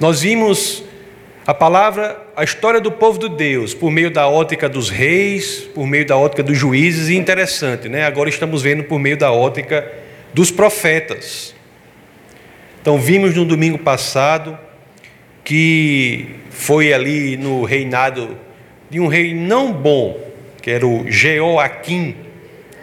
Nós 0.00 0.22
vimos 0.22 0.82
a 1.46 1.52
palavra, 1.52 2.18
a 2.34 2.42
história 2.42 2.80
do 2.80 2.90
povo 2.90 3.18
de 3.18 3.28
Deus, 3.28 3.74
por 3.74 3.90
meio 3.90 4.10
da 4.10 4.26
ótica 4.26 4.66
dos 4.66 4.88
reis, 4.88 5.68
por 5.74 5.86
meio 5.86 6.06
da 6.06 6.16
ótica 6.16 6.42
dos 6.42 6.56
juízes, 6.56 7.10
e 7.10 7.16
interessante, 7.16 7.86
né? 7.86 8.06
Agora 8.06 8.30
estamos 8.30 8.62
vendo 8.62 8.82
por 8.84 8.98
meio 8.98 9.18
da 9.18 9.30
ótica 9.30 9.86
dos 10.32 10.50
profetas. 10.50 11.54
Então, 12.80 12.98
vimos 12.98 13.34
no 13.34 13.44
domingo 13.44 13.76
passado 13.76 14.58
que 15.44 16.36
foi 16.48 16.94
ali 16.94 17.36
no 17.36 17.64
reinado 17.64 18.38
de 18.88 18.98
um 18.98 19.06
rei 19.06 19.34
não 19.34 19.70
bom, 19.70 20.18
que 20.62 20.70
era 20.70 20.86
o 20.86 21.10
Jeoaquim, 21.10 22.16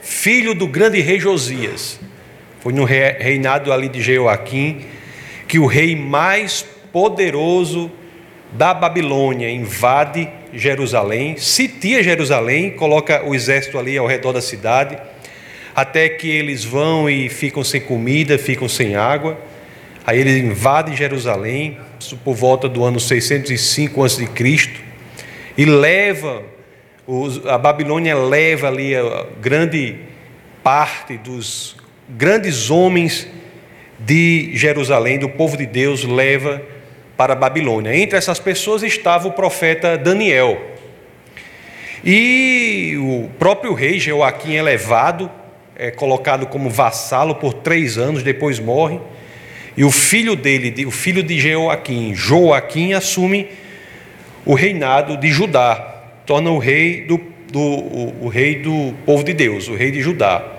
filho 0.03 0.53
do 0.53 0.67
grande 0.67 0.99
rei 0.99 1.19
Josias. 1.19 1.99
Foi 2.59 2.73
no 2.73 2.83
reinado 2.83 3.73
ali 3.73 3.89
de 3.89 4.03
Jeoaquim 4.03 4.85
que 5.47 5.57
o 5.57 5.65
rei 5.65 5.95
mais 5.95 6.76
poderoso 6.91 7.91
da 8.51 8.73
Babilônia 8.73 9.49
invade 9.49 10.29
Jerusalém, 10.53 11.37
sitia 11.37 12.01
Jerusalém, 12.01 12.71
coloca 12.71 13.23
o 13.25 13.35
exército 13.35 13.77
ali 13.77 13.97
ao 13.97 14.07
redor 14.07 14.33
da 14.33 14.41
cidade, 14.41 14.97
até 15.75 16.09
que 16.09 16.29
eles 16.29 16.63
vão 16.63 17.09
e 17.09 17.29
ficam 17.29 17.63
sem 17.63 17.81
comida, 17.81 18.37
ficam 18.37 18.67
sem 18.67 18.95
água. 18.95 19.37
Aí 20.05 20.19
eles 20.19 20.37
invadem 20.37 20.95
Jerusalém, 20.95 21.77
por 22.23 22.33
volta 22.33 22.69
do 22.69 22.83
ano 22.83 22.99
605 22.99 24.03
a.C., 24.03 24.27
e 25.57 25.65
leva, 25.65 26.43
a 27.45 27.57
Babilônia 27.57 28.15
leva 28.15 28.67
ali 28.67 28.95
a 28.95 29.25
grande 29.41 29.95
parte 30.63 31.17
dos 31.17 31.75
grandes 32.09 32.69
homens 32.69 33.27
de 33.99 34.51
Jerusalém, 34.53 35.17
do 35.17 35.27
povo 35.27 35.57
de 35.57 35.65
Deus, 35.65 36.03
leva 36.03 36.61
para 37.17 37.33
a 37.33 37.35
Babilônia. 37.35 37.97
Entre 37.97 38.17
essas 38.17 38.39
pessoas 38.39 38.83
estava 38.83 39.27
o 39.27 39.31
profeta 39.31 39.97
Daniel. 39.97 40.61
E 42.05 42.95
o 42.97 43.29
próprio 43.39 43.73
rei 43.73 43.99
Joaquim 43.99 44.55
é 44.55 44.61
levado, 44.61 45.29
é 45.75 45.89
colocado 45.89 46.45
como 46.45 46.69
vassalo 46.69 47.35
por 47.35 47.53
três 47.53 47.97
anos, 47.97 48.21
depois 48.21 48.59
morre. 48.59 48.99
E 49.75 49.83
o 49.83 49.91
filho 49.91 50.35
dele, 50.35 50.85
o 50.85 50.91
filho 50.91 51.23
de 51.23 51.39
Joaquim, 51.39 52.13
Joaquim, 52.13 52.93
assume 52.93 53.49
o 54.45 54.53
reinado 54.53 55.17
de 55.17 55.29
Judá, 55.29 55.75
torna 56.25 56.49
o 56.51 56.57
rei 56.57 57.01
do, 57.01 57.19
do 57.51 57.59
o, 57.59 58.25
o 58.25 58.27
rei 58.27 58.55
do 58.55 58.93
povo 59.05 59.23
de 59.23 59.33
Deus, 59.33 59.67
o 59.67 59.75
rei 59.75 59.91
de 59.91 60.01
Judá. 60.01 60.56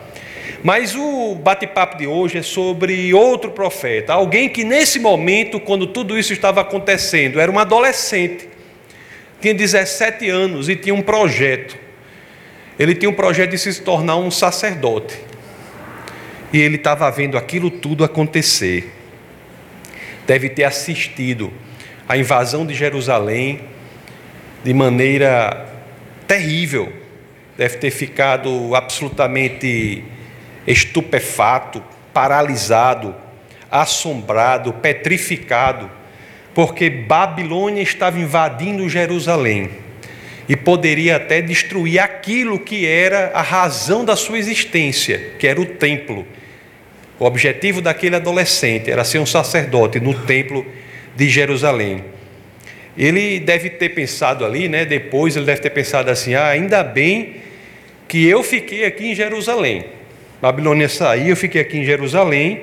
Mas 0.68 0.94
o 0.94 1.34
bate-papo 1.34 1.96
de 1.96 2.06
hoje 2.06 2.36
é 2.36 2.42
sobre 2.42 3.14
outro 3.14 3.52
profeta, 3.52 4.12
alguém 4.12 4.50
que 4.50 4.64
nesse 4.64 4.98
momento, 4.98 5.58
quando 5.58 5.86
tudo 5.86 6.18
isso 6.18 6.34
estava 6.34 6.60
acontecendo, 6.60 7.40
era 7.40 7.50
um 7.50 7.58
adolescente, 7.58 8.46
tinha 9.40 9.54
17 9.54 10.28
anos 10.28 10.68
e 10.68 10.76
tinha 10.76 10.94
um 10.94 11.00
projeto. 11.00 11.74
Ele 12.78 12.94
tinha 12.94 13.08
um 13.08 13.14
projeto 13.14 13.52
de 13.52 13.56
se 13.56 13.80
tornar 13.80 14.18
um 14.18 14.30
sacerdote. 14.30 15.18
E 16.52 16.60
ele 16.60 16.76
estava 16.76 17.10
vendo 17.10 17.38
aquilo 17.38 17.70
tudo 17.70 18.04
acontecer. 18.04 18.92
Deve 20.26 20.50
ter 20.50 20.64
assistido 20.64 21.50
à 22.06 22.14
invasão 22.18 22.66
de 22.66 22.74
Jerusalém 22.74 23.62
de 24.62 24.74
maneira 24.74 25.66
terrível. 26.26 26.92
Deve 27.56 27.78
ter 27.78 27.90
ficado 27.90 28.74
absolutamente 28.74 30.04
estupefato, 30.72 31.82
paralisado, 32.12 33.14
assombrado, 33.70 34.72
petrificado, 34.74 35.90
porque 36.54 36.90
Babilônia 36.90 37.82
estava 37.82 38.18
invadindo 38.18 38.88
Jerusalém 38.88 39.70
e 40.48 40.56
poderia 40.56 41.16
até 41.16 41.40
destruir 41.42 41.98
aquilo 41.98 42.58
que 42.58 42.86
era 42.86 43.30
a 43.34 43.42
razão 43.42 44.04
da 44.04 44.16
sua 44.16 44.38
existência, 44.38 45.32
que 45.38 45.46
era 45.46 45.60
o 45.60 45.66
templo. 45.66 46.26
O 47.18 47.24
objetivo 47.24 47.80
daquele 47.80 48.16
adolescente 48.16 48.90
era 48.90 49.04
ser 49.04 49.18
um 49.18 49.26
sacerdote 49.26 50.00
no 50.00 50.14
templo 50.14 50.64
de 51.14 51.28
Jerusalém. 51.28 52.04
Ele 52.96 53.38
deve 53.38 53.70
ter 53.70 53.90
pensado 53.90 54.44
ali, 54.44 54.68
né? 54.68 54.84
Depois 54.84 55.36
ele 55.36 55.44
deve 55.44 55.60
ter 55.60 55.70
pensado 55.70 56.10
assim: 56.10 56.34
ah, 56.34 56.46
ainda 56.46 56.82
bem 56.82 57.36
que 58.08 58.26
eu 58.26 58.42
fiquei 58.42 58.84
aqui 58.84 59.12
em 59.12 59.14
Jerusalém. 59.14 59.97
Babilônia 60.40 60.88
saiu, 60.88 61.28
eu 61.28 61.36
fiquei 61.36 61.60
aqui 61.60 61.78
em 61.78 61.84
Jerusalém, 61.84 62.62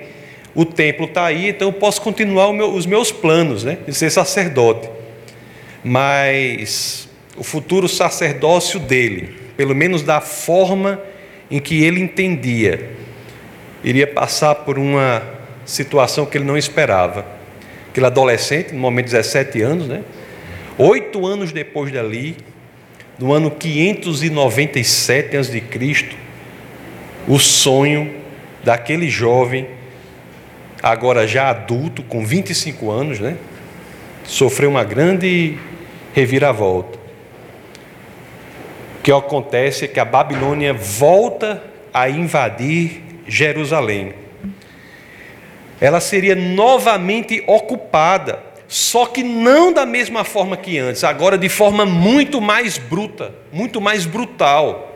o 0.54 0.64
templo 0.64 1.06
está 1.06 1.26
aí, 1.26 1.50
então 1.50 1.68
eu 1.68 1.74
posso 1.74 2.02
continuar 2.02 2.52
meu, 2.54 2.74
os 2.74 2.86
meus 2.86 3.12
planos 3.12 3.66
né, 3.66 3.78
de 3.86 3.94
ser 3.94 4.10
sacerdote. 4.10 4.90
Mas 5.84 7.10
o 7.38 7.44
futuro 7.44 7.90
sacerdócio 7.90 8.80
dele, 8.80 9.36
pelo 9.58 9.76
menos 9.76 10.02
da 10.02 10.22
forma 10.22 11.02
em 11.52 11.60
que 11.60 11.84
ele 11.84 12.00
entendia, 12.00 12.92
iria 13.84 14.08
passar 14.08 14.56
por 14.56 14.80
uma 14.80 15.22
situação 15.66 16.26
que 16.26 16.38
ele 16.38 16.46
não 16.46 16.58
esperava. 16.58 17.26
Aquele 17.90 18.06
adolescente, 18.06 18.74
no 18.74 18.80
momento 18.80 19.08
de 19.08 19.12
17 19.12 19.62
anos, 19.62 19.88
né? 19.88 20.02
Oito 20.78 21.26
anos 21.26 21.52
depois 21.52 21.92
dali, 21.92 22.38
no 23.20 23.34
ano 23.34 23.52
597 23.52 25.38
a.C., 25.38 25.64
o 27.28 27.40
sonho 27.40 28.14
daquele 28.64 29.10
jovem, 29.10 29.68
agora 30.82 31.28
já 31.28 31.50
adulto, 31.50 32.04
com 32.04 32.26
25 32.26 32.92
anos, 32.92 33.20
né? 33.20 33.38
Sofreu 34.24 34.70
uma 34.70 34.84
grande 34.84 35.58
reviravolta. 36.14 36.98
O 39.00 39.02
que 39.04 39.12
acontece 39.12 39.86
é 39.86 39.88
que 39.88 40.00
a 40.00 40.06
Babilônia 40.06 40.74
volta 40.74 41.64
a 41.94 42.10
invadir 42.10 43.04
Jerusalém. 43.28 44.14
Ela 45.80 46.00
seria 46.00 46.36
novamente 46.36 47.44
ocupada, 47.46 48.40
só 48.68 49.06
que 49.06 49.24
não 49.24 49.72
da 49.72 49.86
mesma 49.86 50.24
forma 50.24 50.58
que 50.58 50.78
antes, 50.80 51.04
agora 51.04 51.38
de 51.38 51.50
forma 51.50 51.86
muito 51.86 52.42
mais 52.42 52.78
bruta, 52.78 53.34
muito 53.52 53.80
mais 53.80 54.06
brutal. 54.06 54.95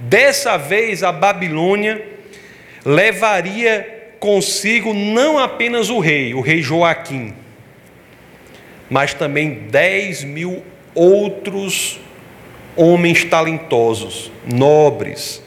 Dessa 0.00 0.56
vez 0.56 1.02
a 1.02 1.12
Babilônia 1.12 2.02
levaria 2.86 4.14
consigo 4.18 4.94
não 4.94 5.38
apenas 5.38 5.90
o 5.90 5.98
rei, 5.98 6.32
o 6.32 6.40
rei 6.40 6.62
Joaquim, 6.62 7.34
mas 8.88 9.12
também 9.12 9.66
dez 9.70 10.24
mil 10.24 10.64
outros 10.94 12.00
homens 12.74 13.24
talentosos, 13.24 14.32
nobres, 14.50 15.42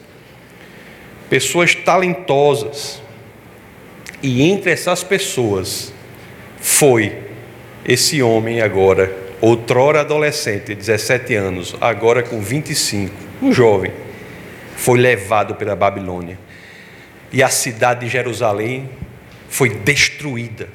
pessoas 1.28 1.74
talentosas. 1.74 3.02
E 4.22 4.48
entre 4.48 4.70
essas 4.70 5.02
pessoas 5.02 5.92
foi 6.58 7.18
esse 7.84 8.22
homem 8.22 8.60
agora, 8.60 9.14
outrora 9.40 10.00
adolescente, 10.00 10.76
17 10.76 11.34
anos, 11.34 11.74
agora 11.80 12.22
com 12.22 12.40
25, 12.40 13.12
um 13.42 13.52
jovem 13.52 14.03
foi 14.76 14.98
levado 14.98 15.54
pela 15.54 15.76
Babilônia. 15.76 16.38
E 17.32 17.42
a 17.42 17.48
cidade 17.48 18.04
de 18.04 18.12
Jerusalém 18.12 18.88
foi 19.48 19.70
destruída. 19.70 20.68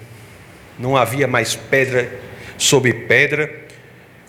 Não 0.77 0.95
havia 0.95 1.27
mais 1.27 1.55
pedra 1.55 2.19
sobre 2.57 2.93
pedra. 2.93 3.49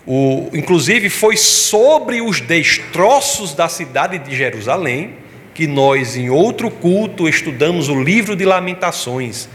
O, 0.05 0.49
inclusive, 0.53 1.09
foi 1.09 1.37
sobre 1.37 2.21
os 2.21 2.41
destroços 2.41 3.53
da 3.53 3.69
cidade 3.69 4.19
de 4.19 4.35
Jerusalém 4.35 5.15
que 5.53 5.67
nós, 5.67 6.15
em 6.15 6.29
outro 6.29 6.71
culto, 6.71 7.27
estudamos 7.27 7.89
o 7.89 8.01
livro 8.01 8.35
de 8.35 8.45
Lamentações. 8.45 9.49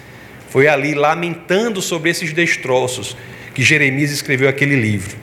Foi 0.51 0.69
ali 0.69 0.95
lamentando 0.95 1.83
sobre 1.83 2.11
esses 2.11 2.33
destroços 2.33 3.17
que 3.55 3.63
Jeremias 3.63 4.11
escreveu 4.11 4.49
aquele 4.49 4.77
livro. 4.77 5.17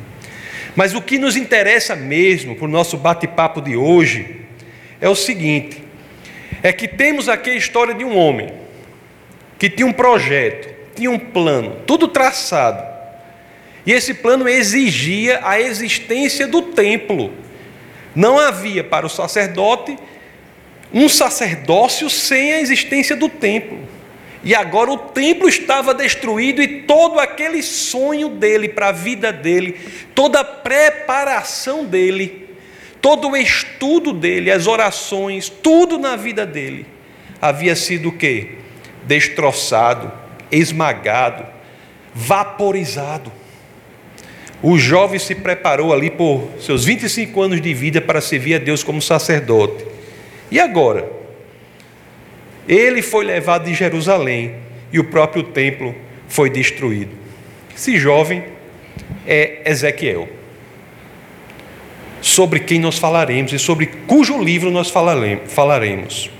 Mas 0.76 0.96
o 0.96 1.02
que 1.02 1.20
nos 1.20 1.36
interessa 1.36 1.96
mesmo 1.96 2.56
para 2.56 2.66
o 2.66 2.70
nosso 2.70 2.98
bate-papo 2.98 3.62
de 3.62 3.76
hoje 3.76 4.43
é 5.04 5.10
o 5.10 5.16
seguinte: 5.16 5.84
é 6.64 6.72
que 6.72 6.88
temos 6.88 7.28
aqui 7.28 7.50
a 7.50 7.56
história 7.56 7.94
de 7.94 8.06
um 8.06 8.18
homem 8.18 8.50
que 9.60 9.70
tinha 9.70 9.86
um 9.86 9.92
projeto, 9.92 10.74
tinha 10.96 11.12
um 11.12 11.20
plano, 11.20 11.82
tudo 11.86 12.08
traçado. 12.08 12.82
E 13.86 13.92
esse 13.92 14.14
plano 14.14 14.48
exigia 14.48 15.42
a 15.44 15.60
existência 15.60 16.48
do 16.48 16.62
templo. 16.62 17.34
Não 18.16 18.40
havia 18.40 18.82
para 18.82 19.06
o 19.06 19.10
sacerdote 19.10 19.98
um 20.94 21.10
sacerdócio 21.10 22.10
sem 22.10 22.54
a 22.54 22.62
existência 22.62 23.14
do 23.14 23.28
templo. 23.28 23.80
E 24.42 24.56
agora 24.56 24.90
o 24.90 24.98
templo 24.98 25.50
estava 25.50 25.94
destruído 25.94 26.62
e 26.62 26.84
todo 26.84 27.20
aquele 27.20 27.62
sonho 27.62 28.30
dele 28.30 28.70
para 28.70 28.90
a 28.90 28.92
vida 28.94 29.34
dele, 29.34 29.78
toda 30.16 30.40
a 30.40 30.46
preparação 30.46 31.84
dele 31.84 32.43
todo 33.04 33.32
o 33.32 33.36
estudo 33.36 34.14
dele, 34.14 34.50
as 34.50 34.66
orações, 34.66 35.50
tudo 35.50 36.00
na 36.00 36.16
vida 36.16 36.46
dele 36.46 36.86
havia 37.42 37.76
sido 37.76 38.08
o 38.08 38.12
quê? 38.14 38.52
Destroçado, 39.04 40.10
esmagado, 40.50 41.46
vaporizado. 42.16 43.30
O 44.62 44.78
jovem 44.78 45.20
se 45.20 45.36
preparou 45.36 45.92
ali 45.94 46.10
por 46.10 46.48
seus 46.62 46.86
25 46.86 47.42
anos 47.42 47.60
de 47.60 47.74
vida 47.74 48.00
para 48.00 48.22
servir 48.22 48.56
a 48.56 48.60
Deus 48.60 48.82
como 48.82 49.02
sacerdote. 49.02 49.86
E 50.50 50.58
agora? 50.58 51.12
Ele 52.66 53.02
foi 53.02 53.26
levado 53.26 53.66
de 53.66 53.74
Jerusalém 53.74 54.56
e 54.94 54.98
o 54.98 55.04
próprio 55.04 55.44
templo 55.44 55.94
foi 56.30 56.50
destruído. 56.50 57.12
Esse 57.76 57.98
jovem 57.98 58.46
é 59.28 59.70
Ezequiel, 59.70 60.30
sobre 62.24 62.62
quem 62.62 62.80
nós 62.80 62.98
falaremos 62.98 63.52
e 63.52 63.60
sobre 63.60 63.86
cujo 63.86 64.42
livro 64.42 64.72
nós 64.72 64.90
falaremos. 64.90 66.32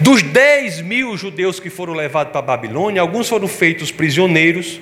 Dos 0.00 0.22
10 0.22 0.82
mil 0.82 1.16
judeus 1.16 1.58
que 1.58 1.70
foram 1.70 1.94
levados 1.94 2.30
para 2.30 2.40
a 2.40 2.42
Babilônia, 2.42 3.00
alguns 3.00 3.26
foram 3.26 3.48
feitos 3.48 3.90
prisioneiros, 3.90 4.78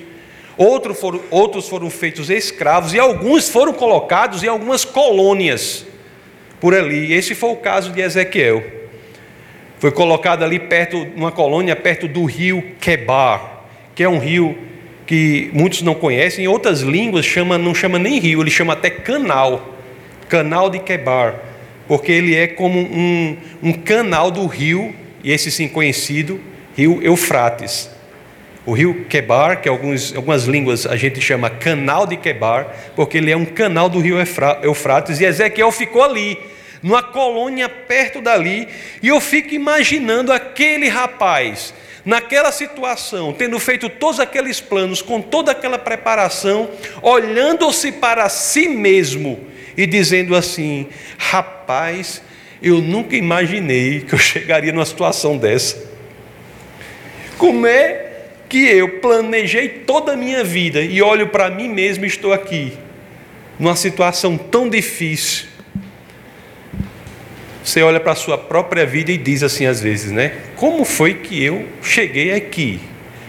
outros 0.56 0.98
foram, 0.98 1.20
outros 1.31 1.69
foram 1.69 1.88
feitos 1.88 2.28
escravos 2.28 2.93
e 2.93 2.98
alguns 2.98 3.48
foram 3.48 3.72
colocados 3.72 4.43
em 4.43 4.48
algumas 4.48 4.84
colônias 4.84 5.87
por 6.60 6.75
ali. 6.75 7.12
Esse 7.12 7.32
foi 7.37 7.50
o 7.50 7.56
caso 7.56 7.92
de 7.92 8.00
Ezequiel. 8.00 8.64
Foi 9.78 9.92
colocado 9.92 10.42
ali 10.42 10.58
perto, 10.58 11.06
numa 11.14 11.31
colônia 11.31 11.76
perto 11.76 12.08
do 12.08 12.25
rio 12.25 12.75
Quebar, 12.81 13.62
que 13.94 14.02
é 14.02 14.08
um 14.08 14.19
rio 14.19 14.58
que 15.06 15.50
muitos 15.53 15.82
não 15.82 15.94
conhecem, 15.94 16.44
em 16.44 16.49
outras 16.49 16.81
línguas 16.81 17.25
chama, 17.25 17.56
não 17.56 17.75
chama 17.75 17.99
nem 17.99 18.19
rio, 18.19 18.43
ele 18.43 18.50
chama 18.50 18.73
até 18.73 18.91
canal, 18.91 19.79
canal 20.29 20.69
de 20.69 20.81
Quebar, 20.81 21.37
porque 21.87 22.11
ele 22.11 22.35
é 22.35 22.49
como 22.49 22.79
um, 22.79 23.37
um 23.62 23.73
canal 23.73 24.31
do 24.31 24.44
rio, 24.47 24.93
e 25.23 25.31
esse 25.31 25.50
sim 25.50 25.69
conhecido, 25.69 26.41
rio 26.76 27.00
Eufrates. 27.03 27.88
O 28.67 28.73
rio 28.73 29.05
Quebar, 29.08 29.62
que 29.62 29.69
alguns, 29.69 30.14
algumas 30.14 30.44
línguas 30.44 30.87
a 30.87 30.97
gente 30.97 31.20
chama 31.20 31.49
canal 31.49 32.05
de 32.05 32.17
Quebar, 32.17 32.67
porque 32.97 33.19
ele 33.19 33.31
é 33.31 33.37
um 33.37 33.44
canal 33.44 33.88
do 33.88 34.00
rio 34.00 34.17
Eufrates, 34.62 35.20
e 35.20 35.25
Ezequiel 35.25 35.70
ficou 35.70 36.02
ali, 36.02 36.37
numa 36.82 37.02
colônia 37.02 37.69
perto 37.69 38.20
dali, 38.20 38.69
e 39.02 39.08
eu 39.08 39.20
fico 39.20 39.55
imaginando 39.55 40.32
aquele 40.32 40.88
rapaz, 40.88 41.75
naquela 42.05 42.52
situação, 42.52 43.32
tendo 43.32 43.58
feito 43.58 43.88
todos 43.88 44.20
aqueles 44.20 44.61
planos, 44.61 45.02
com 45.02 45.20
toda 45.20 45.50
aquela 45.52 45.78
preparação, 45.78 46.70
olhando-se 47.02 47.93
para 47.93 48.28
si 48.28 48.69
mesmo 48.69 49.38
e 49.76 49.87
dizendo 49.87 50.37
assim: 50.37 50.87
rapaz, 51.19 52.23
eu 52.62 52.81
nunca 52.81 53.17
imaginei 53.17 54.00
que 54.00 54.14
eu 54.14 54.19
chegaria 54.19 54.73
numa 54.73 54.87
situação 54.87 55.37
dessa. 55.37 55.84
Como 57.37 57.67
é 57.67 58.06
que 58.49 58.58
eu 58.58 59.00
planejei 59.00 59.69
toda 59.69 60.12
a 60.12 60.17
minha 60.17 60.44
vida 60.44 60.81
e 60.81 61.02
olho 61.02 61.28
para 61.28 61.50
mim 61.50 61.69
mesmo 61.69 62.05
e 62.05 62.08
estou 62.08 62.32
aqui, 62.32 62.73
numa 63.58 63.76
situação 63.76 64.38
tão 64.38 64.69
difícil. 64.69 65.56
Você 67.66 67.82
olha 67.82 67.98
para 67.98 68.12
a 68.12 68.14
sua 68.14 68.38
própria 68.38 68.86
vida 68.86 69.10
e 69.10 69.18
diz 69.18 69.42
assim 69.42 69.66
às 69.66 69.80
vezes, 69.80 70.12
né? 70.12 70.34
Como 70.54 70.84
foi 70.84 71.14
que 71.14 71.42
eu 71.42 71.66
cheguei 71.82 72.32
aqui? 72.32 72.78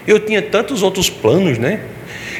Eu 0.06 0.20
tinha 0.20 0.44
tantos 0.44 0.84
outros 0.84 1.10
planos, 1.10 1.58
né? 1.58 1.80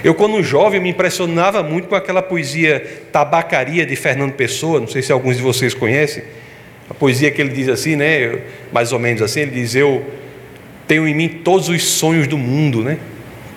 Eu, 0.04 0.14
quando 0.14 0.44
jovem, 0.44 0.80
me 0.80 0.90
impressionava 0.90 1.64
muito 1.64 1.88
com 1.88 1.96
aquela 1.96 2.22
poesia 2.22 2.86
Tabacaria 3.12 3.84
de 3.84 3.96
Fernando 3.96 4.34
Pessoa, 4.34 4.80
não 4.80 4.88
sei 4.88 5.02
se 5.02 5.12
alguns 5.12 5.38
de 5.38 5.42
vocês 5.42 5.74
conhecem. 5.74 6.22
A 6.88 6.94
poesia 6.94 7.32
que 7.32 7.42
ele 7.42 7.50
diz 7.50 7.68
assim, 7.68 7.96
né? 7.96 8.42
Mais 8.72 8.94
ou 8.94 9.00
menos 9.00 9.24
assim, 9.24 9.40
ele 9.40 9.52
diz: 9.52 9.74
Eu 9.74 10.06
tenho 10.88 11.08
em 11.08 11.16
mim 11.16 11.28
todos 11.28 11.68
os 11.68 11.84
sonhos 11.84 12.28
do 12.28 12.38
mundo, 12.38 12.84
né? 12.84 13.00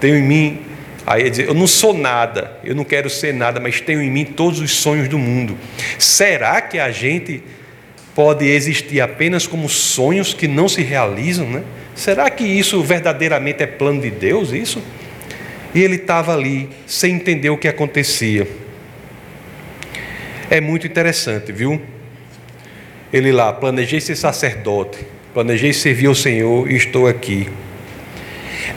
Tenho 0.01 0.17
em 0.17 0.23
mim. 0.23 0.63
Aí 1.07 1.21
ele 1.21 1.31
diz, 1.31 1.47
eu 1.47 1.55
não 1.55 1.67
sou 1.67 1.93
nada, 1.93 2.59
eu 2.65 2.75
não 2.75 2.85
quero 2.85 3.11
ser 3.11 3.35
nada, 3.35 3.61
mas 3.61 3.83
tenho 3.83 4.01
em 4.01 4.11
mim 4.11 4.25
todos 4.25 4.61
os 4.61 4.71
sonhos 4.77 5.09
do 5.09 5.19
mundo. 5.19 5.59
Será 5.99 6.61
que 6.63 6.79
a 6.79 6.91
gente 6.91 7.43
pode 8.15 8.47
existir 8.47 9.01
apenas 9.01 9.47
como 9.47 9.69
sonhos 9.69 10.35
que 10.35 10.49
não 10.49 10.69
se 10.69 10.83
realizam, 10.83 11.49
né? 11.49 11.63
Será 11.95 12.29
que 12.31 12.45
isso 12.45 12.83
verdadeiramente 12.83 13.63
é 13.63 13.67
plano 13.67 14.01
de 14.01 14.11
Deus, 14.11 14.53
isso? 14.53 14.83
E 15.75 15.83
ele 15.83 15.97
estava 15.97 16.35
ali 16.35 16.69
sem 16.87 17.15
entender 17.15 17.51
o 17.51 17.57
que 17.57 17.69
acontecia. 17.69 18.47
É 20.49 20.61
muito 20.61 20.87
interessante, 20.87 21.53
viu? 21.53 21.81
Ele 23.13 23.33
lá, 23.33 23.53
planejei 23.53 24.01
ser 24.01 24.17
sacerdote, 24.17 24.99
Planejei 25.33 25.73
servir 25.73 26.09
ao 26.09 26.15
Senhor 26.15 26.69
e 26.69 26.75
estou 26.75 27.07
aqui. 27.07 27.49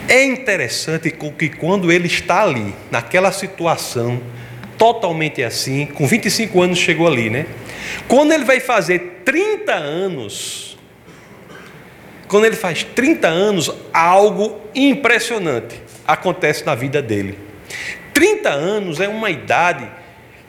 É 0.08 0.24
interessante 0.24 1.10
que 1.10 1.50
quando 1.50 1.92
ele 1.92 2.06
está 2.06 2.44
ali, 2.44 2.76
naquela 2.92 3.32
situação, 3.32 4.22
totalmente 4.78 5.42
assim, 5.42 5.88
com 5.88 6.06
25 6.06 6.62
anos 6.62 6.78
chegou 6.78 7.08
ali, 7.08 7.32
né? 7.32 7.48
Quando 8.08 8.34
ele 8.34 8.44
vai 8.44 8.60
fazer 8.60 9.22
30 9.26 9.74
anos, 9.74 10.78
quando 12.28 12.46
ele 12.46 12.56
faz 12.56 12.84
30 12.84 13.28
anos, 13.28 13.72
algo 13.94 14.60
impressionante 14.74 15.82
acontece 16.08 16.66
na 16.66 16.76
vida 16.76 17.02
dele. 17.02 17.38
30 18.14 18.50
anos 18.50 19.00
é 19.00 19.08
uma 19.08 19.30
idade 19.30 19.90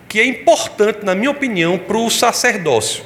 que 0.09 0.21
é 0.21 0.25
importante, 0.25 1.05
na 1.05 1.15
minha 1.15 1.31
opinião, 1.31 1.79
para 1.79 1.97
o 1.97 2.11
sacerdócio. 2.11 3.05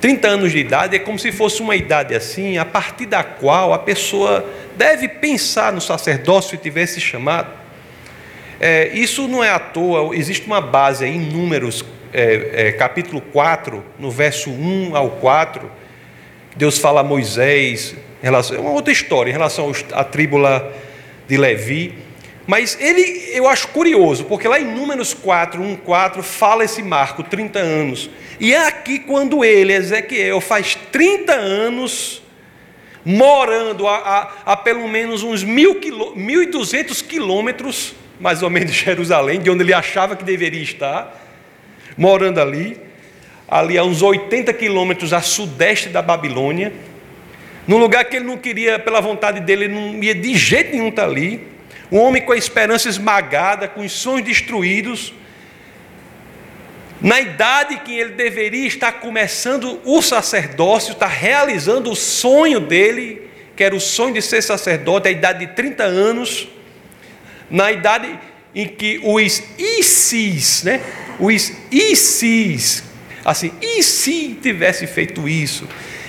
30 0.00 0.28
anos 0.28 0.52
de 0.52 0.58
idade 0.58 0.96
é 0.96 0.98
como 0.98 1.18
se 1.18 1.32
fosse 1.32 1.60
uma 1.60 1.74
idade 1.74 2.14
assim, 2.14 2.56
a 2.56 2.64
partir 2.64 3.06
da 3.06 3.24
qual 3.24 3.72
a 3.72 3.78
pessoa 3.78 4.44
deve 4.76 5.08
pensar 5.08 5.72
no 5.72 5.80
sacerdócio 5.80 6.50
se 6.50 6.56
tivesse 6.58 7.00
chamado. 7.00 7.50
É, 8.60 8.88
isso 8.92 9.26
não 9.26 9.42
é 9.42 9.50
à 9.50 9.58
toa, 9.58 10.14
existe 10.14 10.46
uma 10.46 10.60
base 10.60 11.04
em 11.04 11.18
Números, 11.18 11.84
é, 12.12 12.68
é, 12.68 12.72
capítulo 12.72 13.20
4, 13.20 13.84
no 13.98 14.10
verso 14.10 14.50
1 14.50 14.96
ao 14.96 15.10
4. 15.12 15.70
Deus 16.56 16.78
fala 16.78 17.00
a 17.00 17.04
Moisés, 17.04 17.94
relação, 18.22 18.56
é 18.56 18.60
uma 18.60 18.70
outra 18.70 18.92
história 18.92 19.30
em 19.30 19.32
relação 19.32 19.72
à 19.92 20.04
tribo 20.04 20.38
de 21.26 21.36
Levi. 21.36 21.94
Mas 22.46 22.78
ele, 22.80 23.30
eu 23.34 23.46
acho 23.46 23.68
curioso, 23.68 24.24
porque 24.24 24.48
lá 24.48 24.58
em 24.58 24.64
Números 24.64 25.12
4, 25.12 25.60
1, 25.62 25.76
4, 25.76 26.22
fala 26.22 26.64
esse 26.64 26.82
marco, 26.82 27.22
30 27.22 27.58
anos. 27.58 28.08
E 28.40 28.54
é 28.54 28.66
aqui 28.66 29.00
quando 29.00 29.44
ele, 29.44 29.74
Ezequiel, 29.74 30.40
faz 30.40 30.74
30 30.90 31.34
anos 31.34 32.22
morando 33.04 33.86
a, 33.86 33.96
a, 33.96 34.52
a 34.52 34.56
pelo 34.56 34.88
menos 34.88 35.22
uns 35.22 35.44
1.200 35.44 37.06
quilômetros, 37.06 37.94
mais 38.18 38.42
ou 38.42 38.50
menos, 38.50 38.72
de 38.72 38.78
Jerusalém, 38.78 39.40
de 39.40 39.50
onde 39.50 39.62
ele 39.62 39.74
achava 39.74 40.16
que 40.16 40.24
deveria 40.24 40.62
estar, 40.62 41.27
morando 41.98 42.40
ali, 42.40 42.80
ali 43.46 43.76
a 43.76 43.84
uns 43.84 44.00
80 44.00 44.52
quilômetros 44.54 45.12
a 45.12 45.20
sudeste 45.20 45.90
da 45.90 46.00
Babilônia, 46.00 46.72
num 47.66 47.76
lugar 47.76 48.06
que 48.06 48.16
ele 48.16 48.24
não 48.24 48.38
queria, 48.38 48.78
pela 48.78 49.00
vontade 49.00 49.40
dele, 49.40 49.64
ele 49.64 49.74
não 49.74 50.02
ia 50.02 50.14
de 50.14 50.34
jeito 50.34 50.72
nenhum 50.72 50.88
estar 50.88 51.04
ali 51.04 51.58
um 51.90 51.98
homem 51.98 52.22
com 52.22 52.32
a 52.32 52.36
esperança 52.36 52.88
esmagada, 52.88 53.66
com 53.66 53.80
os 53.80 53.92
sonhos 53.92 54.26
destruídos, 54.26 55.12
na 57.00 57.20
idade 57.20 57.78
que 57.78 57.96
ele 57.96 58.12
deveria 58.12 58.66
estar 58.66 58.92
começando 58.92 59.80
o 59.84 60.02
sacerdócio, 60.02 60.92
está 60.92 61.06
realizando 61.06 61.90
o 61.90 61.96
sonho 61.96 62.60
dele, 62.60 63.22
que 63.56 63.62
era 63.62 63.74
o 63.74 63.80
sonho 63.80 64.14
de 64.14 64.22
ser 64.22 64.42
sacerdote, 64.42 65.08
a 65.08 65.10
idade 65.10 65.46
de 65.46 65.52
30 65.52 65.84
anos, 65.84 66.48
na 67.48 67.72
idade 67.72 68.18
em 68.58 68.66
que 68.66 69.00
os 69.04 69.42
ICIS, 69.56 70.64
né? 70.64 70.80
Os 71.18 71.52
ICIS, 71.70 72.82
assim, 73.24 73.52
e 73.62 73.82
se 73.82 74.36
tivesse 74.42 74.86
feito 74.86 75.28
isso? 75.28 75.66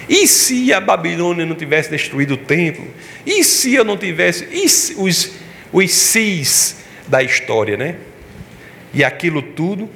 E 0.10 0.28
se 0.28 0.74
a 0.74 0.82
Babilônia 0.82 1.46
não 1.46 1.56
tivesse 1.56 1.92
destruído 1.92 2.34
o 2.34 2.38
templo? 2.38 2.88
E 3.26 3.44
se 3.44 3.76
eu 3.76 3.86
não 3.86 3.96
tivesse? 3.96 4.68
Se, 4.68 4.96
os 4.98 5.34
os 5.72 5.92
cis 5.92 6.78
da 7.08 7.22
história, 7.24 7.78
né? 7.78 7.96
E 8.94 9.04
aquilo 9.04 9.42
tudo, 9.42 9.90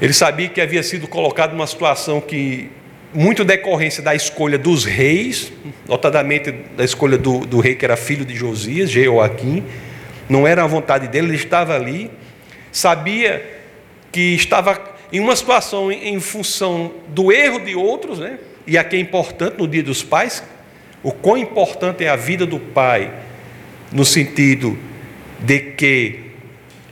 ele 0.00 0.12
sabia 0.12 0.48
que 0.48 0.60
havia 0.60 0.82
sido 0.82 1.06
colocado 1.06 1.52
numa 1.52 1.66
situação 1.66 2.20
que, 2.20 2.68
muito 3.12 3.44
decorrência 3.44 4.02
da 4.02 4.14
escolha 4.14 4.58
dos 4.58 4.84
reis, 4.84 5.52
notadamente 5.88 6.50
da 6.76 6.84
escolha 6.84 7.16
do, 7.16 7.46
do 7.46 7.60
rei 7.60 7.76
que 7.76 7.84
era 7.84 7.96
filho 7.96 8.24
de 8.24 8.34
Josias, 8.34 8.90
Jeoaquim, 8.90 9.62
não 10.28 10.46
era 10.46 10.64
a 10.64 10.66
vontade 10.66 11.08
dele, 11.08 11.28
ele 11.28 11.36
estava 11.36 11.74
ali, 11.74 12.10
sabia 12.72 13.62
que 14.10 14.34
estava 14.34 14.80
em 15.12 15.20
uma 15.20 15.36
situação 15.36 15.92
em, 15.92 16.18
função 16.20 16.92
do 17.08 17.30
erro 17.30 17.60
de 17.60 17.74
outros, 17.74 18.18
né? 18.18 18.38
e 18.66 18.78
aqui 18.78 18.96
é 18.96 19.00
importante 19.00 19.58
no 19.58 19.68
dia 19.68 19.82
dos 19.82 20.02
pais, 20.02 20.42
o 21.02 21.12
quão 21.12 21.36
importante 21.36 22.04
é 22.04 22.08
a 22.08 22.16
vida 22.16 22.46
do 22.46 22.58
pai 22.58 23.12
no 23.92 24.04
sentido 24.04 24.78
de 25.40 25.60
que 25.60 26.24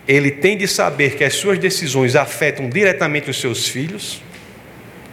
ele 0.07 0.31
tem 0.31 0.57
de 0.57 0.67
saber 0.67 1.17
que 1.17 1.25
as 1.25 1.35
suas 1.35 1.59
decisões 1.59 2.15
afetam 2.17 2.69
diretamente 2.69 3.31
os 3.31 3.41
seus 3.41 3.69
filhos, 3.69 4.21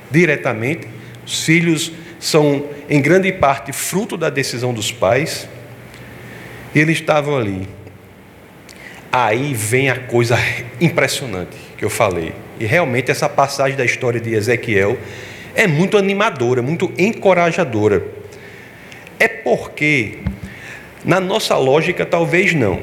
diretamente. 0.10 0.88
Os 1.26 1.44
filhos 1.44 1.92
são, 2.20 2.66
em 2.90 3.02
grande 3.02 3.32
parte, 3.32 3.72
fruto 3.72 4.18
da 4.18 4.30
decisão 4.30 4.74
dos 4.74 4.92
pais. 4.92 5.48
Eles 6.74 7.00
estavam 7.00 7.38
ali. 7.38 7.68
Aí 9.12 9.54
vem 9.54 9.89
a 9.89 10.00
coisa 10.00 10.38
impressionante 10.80 11.58
que 11.78 11.84
eu 11.84 11.89
falei. 11.89 12.34
E 12.60 12.66
realmente 12.66 13.10
essa 13.10 13.28
passagem 13.28 13.75
da 13.78 13.86
história 13.86 14.20
de 14.20 14.34
Ezequiel 14.34 14.98
é 15.56 15.66
muito 15.66 15.98
animadora, 15.98 16.62
muito 16.62 16.92
encorajadora. 16.98 18.04
É 19.18 19.28
porque, 19.28 20.20
na 21.04 21.20
nossa 21.20 21.58
lógica, 21.58 22.06
talvez 22.06 22.54
não, 22.54 22.82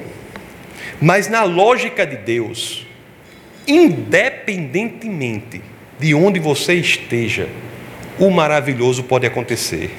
mas 1.00 1.28
na 1.28 1.44
lógica 1.44 2.06
de 2.06 2.16
Deus, 2.16 2.86
independentemente 3.66 5.62
de 5.98 6.14
onde 6.14 6.40
você 6.40 6.74
esteja, 6.74 7.48
o 8.18 8.30
maravilhoso 8.30 9.04
pode 9.04 9.26
acontecer. 9.26 9.90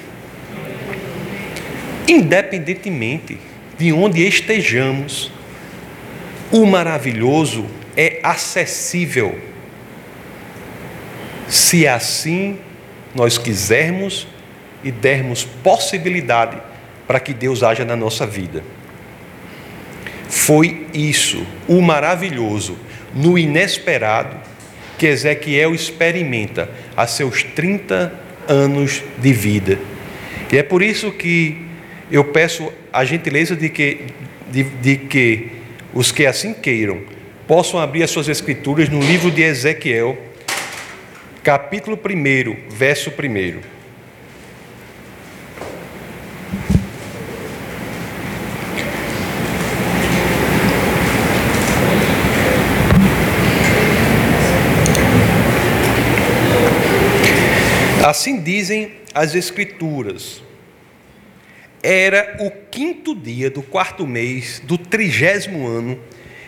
Independentemente 2.06 3.38
de 3.78 3.92
onde 3.92 4.26
estejamos, 4.26 5.30
o 6.50 6.64
maravilhoso 6.66 7.66
é 7.96 8.20
acessível 8.22 9.38
se 11.48 11.86
assim 11.86 12.58
nós 13.14 13.38
quisermos 13.38 14.26
e 14.84 14.90
dermos 14.90 15.44
possibilidade 15.44 16.60
para 17.06 17.18
que 17.18 17.32
Deus 17.32 17.62
haja 17.62 17.84
na 17.84 17.96
nossa 17.96 18.26
vida. 18.26 18.62
Foi 20.28 20.86
isso, 20.92 21.44
o 21.66 21.80
maravilhoso, 21.80 22.76
no 23.14 23.38
inesperado, 23.38 24.36
que 24.98 25.06
Ezequiel 25.06 25.74
experimenta 25.74 26.68
a 26.96 27.06
seus 27.06 27.42
30 27.42 28.12
anos 28.46 29.02
de 29.18 29.32
vida. 29.32 29.78
E 30.52 30.58
é 30.58 30.62
por 30.62 30.82
isso 30.82 31.10
que 31.12 31.66
eu 32.10 32.24
peço 32.24 32.70
a 32.92 33.04
gentileza 33.04 33.56
de 33.56 33.68
que, 33.68 34.06
de, 34.50 34.64
de 34.64 34.96
que 34.96 35.57
os 35.92 36.12
que 36.12 36.26
assim 36.26 36.52
queiram 36.52 37.02
possam 37.46 37.80
abrir 37.80 38.02
as 38.02 38.10
suas 38.10 38.28
escrituras 38.28 38.88
no 38.88 39.00
livro 39.00 39.30
de 39.30 39.42
Ezequiel, 39.42 40.18
capítulo 41.42 41.98
1, 41.98 42.68
verso 42.68 43.10
1. 43.10 43.78
Assim 58.04 58.40
dizem 58.40 58.92
as 59.14 59.34
Escrituras. 59.34 60.47
Era 61.90 62.36
o 62.40 62.50
quinto 62.50 63.14
dia 63.14 63.48
do 63.48 63.62
quarto 63.62 64.06
mês 64.06 64.60
do 64.62 64.76
trigésimo 64.76 65.66
ano, 65.66 65.98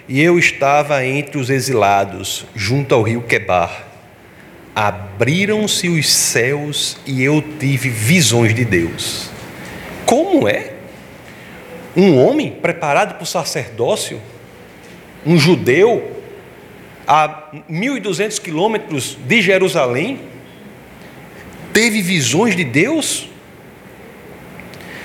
e 0.06 0.20
eu 0.20 0.38
estava 0.38 1.02
entre 1.06 1.38
os 1.38 1.49
exilados, 1.49 2.44
junto 2.54 2.94
ao 2.94 3.02
rio 3.02 3.23
Quebar 3.23 3.90
abriram-se 4.75 5.88
os 5.88 6.09
céus 6.09 6.97
e 7.06 7.23
eu 7.23 7.42
tive 7.59 7.88
visões 7.88 8.54
de 8.54 8.64
Deus. 8.64 9.30
Como 10.06 10.49
é? 10.49 10.75
Um 11.97 12.16
homem 12.16 12.50
preparado 12.50 13.14
para 13.14 13.23
o 13.23 13.26
sacerdócio, 13.26 14.20
um 15.26 15.37
judeu, 15.37 16.23
a 17.06 17.50
1.200 17.68 18.40
quilômetros 18.40 19.18
de 19.26 19.42
Jerusalém, 19.42 20.20
teve 21.73 22.00
visões 22.00 22.54
de 22.54 22.64
Deus? 22.64 23.28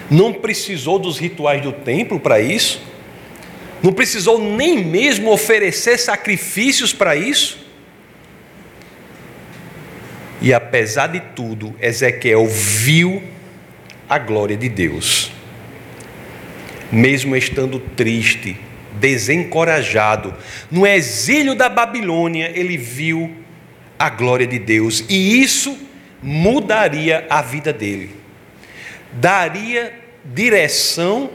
Não 0.10 0.34
precisou 0.34 1.00
dos 1.00 1.18
rituais 1.18 1.62
do 1.62 1.72
templo 1.72 2.20
para 2.20 2.40
isso? 2.40 2.82
Não 3.82 3.92
precisou 3.92 4.40
nem 4.40 4.84
mesmo 4.84 5.32
oferecer 5.32 5.98
sacrifícios 5.98 6.94
para 6.94 7.16
isso? 7.16 7.66
E 10.42 10.54
apesar 10.54 11.08
de 11.08 11.20
tudo, 11.20 11.76
Ezequiel 11.82 12.46
viu 12.48 13.24
a 14.08 14.18
glória 14.18 14.56
de 14.56 14.70
Deus. 14.70 15.32
Mesmo 16.92 17.36
estando 17.36 17.80
triste, 17.80 18.58
desencorajado, 18.94 20.34
no 20.70 20.86
exílio 20.86 21.56
da 21.56 21.68
Babilônia, 21.68 22.52
ele 22.54 22.78
viu 22.78 23.36
a 23.98 24.10
glória 24.10 24.46
de 24.46 24.60
Deus, 24.60 25.04
e 25.10 25.42
isso 25.42 25.78
mudaria 26.22 27.26
a 27.30 27.42
vida 27.42 27.74
dele. 27.74 28.25
Daria 29.16 29.94
direção 30.24 31.30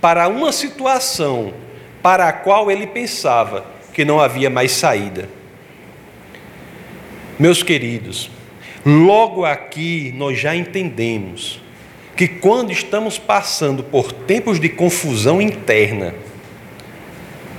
para 0.00 0.28
uma 0.28 0.52
situação 0.52 1.52
para 2.02 2.28
a 2.28 2.32
qual 2.32 2.70
ele 2.70 2.86
pensava 2.86 3.66
que 3.92 4.04
não 4.04 4.20
havia 4.20 4.48
mais 4.48 4.72
saída. 4.72 5.28
Meus 7.38 7.62
queridos, 7.62 8.30
Logo 8.84 9.44
aqui 9.44 10.14
nós 10.16 10.38
já 10.38 10.54
entendemos 10.54 11.60
que 12.16 12.26
quando 12.26 12.72
estamos 12.72 13.18
passando 13.18 13.82
por 13.82 14.12
tempos 14.12 14.58
de 14.58 14.68
confusão 14.68 15.42
interna, 15.42 16.14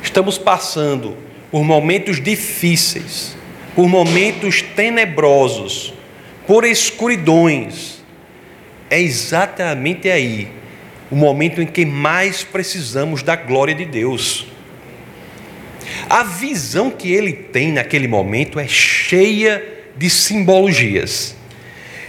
estamos 0.02 0.38
passando 0.38 1.16
por 1.52 1.64
momentos 1.64 2.22
difíceis, 2.22 3.38
por 3.76 3.88
momentos 3.88 4.62
tenebrosos, 4.62 5.94
por 6.48 6.66
escuridões, 6.66 7.99
é 8.90 9.00
exatamente 9.00 10.10
aí 10.10 10.48
o 11.12 11.16
momento 11.16 11.62
em 11.62 11.66
que 11.66 11.86
mais 11.86 12.44
precisamos 12.44 13.24
da 13.24 13.36
glória 13.36 13.74
de 13.74 13.86
Deus. 13.86 14.48
A 16.10 16.24
visão 16.24 16.90
que 16.90 17.12
ele 17.12 17.34
tem 17.34 17.72
naquele 17.72 18.08
momento 18.08 18.60
é 18.60 18.68
cheia 18.68 19.64
de 19.96 20.10
simbologias. 20.10 21.36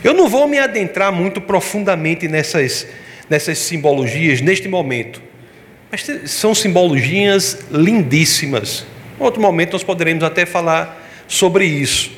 Eu 0.02 0.14
não 0.14 0.28
vou 0.28 0.46
me 0.48 0.58
adentrar 0.58 1.12
muito 1.12 1.40
profundamente 1.40 2.28
nessas, 2.28 2.86
nessas 3.28 3.58
simbologias 3.58 4.40
neste 4.40 4.68
momento, 4.68 5.22
mas 5.90 6.06
são 6.30 6.54
simbologias 6.54 7.58
lindíssimas. 7.70 8.86
Em 9.18 9.22
outro 9.22 9.40
momento 9.40 9.72
nós 9.72 9.82
poderemos 9.82 10.24
até 10.24 10.46
falar 10.46 11.08
sobre 11.26 11.64
isso. 11.66 12.12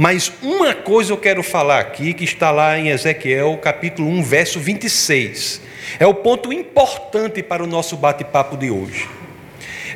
Mas 0.00 0.32
uma 0.40 0.72
coisa 0.72 1.12
eu 1.12 1.18
quero 1.18 1.42
falar 1.42 1.78
aqui, 1.78 2.14
que 2.14 2.24
está 2.24 2.50
lá 2.50 2.78
em 2.78 2.88
Ezequiel, 2.88 3.58
capítulo 3.62 4.08
1, 4.08 4.22
verso 4.22 4.58
26. 4.58 5.60
É 5.98 6.06
o 6.06 6.14
ponto 6.14 6.50
importante 6.50 7.42
para 7.42 7.62
o 7.62 7.66
nosso 7.66 7.98
bate-papo 7.98 8.56
de 8.56 8.70
hoje. 8.70 9.06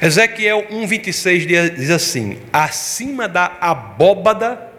Ezequiel 0.02 0.66
1, 0.70 0.86
26 0.86 1.46
diz 1.46 1.88
assim: 1.88 2.36
Acima 2.52 3.26
da 3.26 3.56
abóbada 3.58 4.74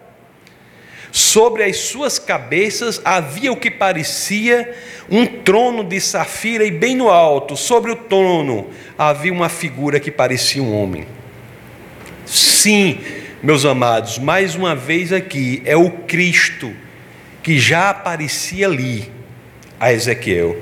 Sobre 1.12 1.63
as 1.63 1.77
suas 1.77 2.20
cabeças 2.20 3.01
havia 3.03 3.51
o 3.51 3.58
que 3.58 3.72
parecia 3.72 4.75
um 5.10 5.25
trono 5.25 5.84
de 5.84 6.00
safira, 6.00 6.63
e 6.63 6.70
bem 6.70 6.96
no 6.96 7.10
alto, 7.10 7.58
sobre 7.58 7.91
o 7.91 7.96
trono, 7.96 8.70
havia 8.96 9.34
uma 9.34 9.50
figura 9.50 10.00
que 10.00 10.12
parecia 10.12 10.62
um 10.62 10.79
homem. 10.79 11.08
Sim, 12.27 13.00
meus 13.46 13.64
amados, 13.64 14.18
mais 14.18 14.56
uma 14.56 14.75
vez 14.75 15.14
aqui, 15.14 15.62
é 15.66 15.78
o 15.78 15.92
Cristo 15.92 16.74
que 17.44 17.60
já 17.60 17.92
aparecia 17.92 18.66
ali 18.66 19.12
a 19.80 19.94
Ezequiel. 19.94 20.60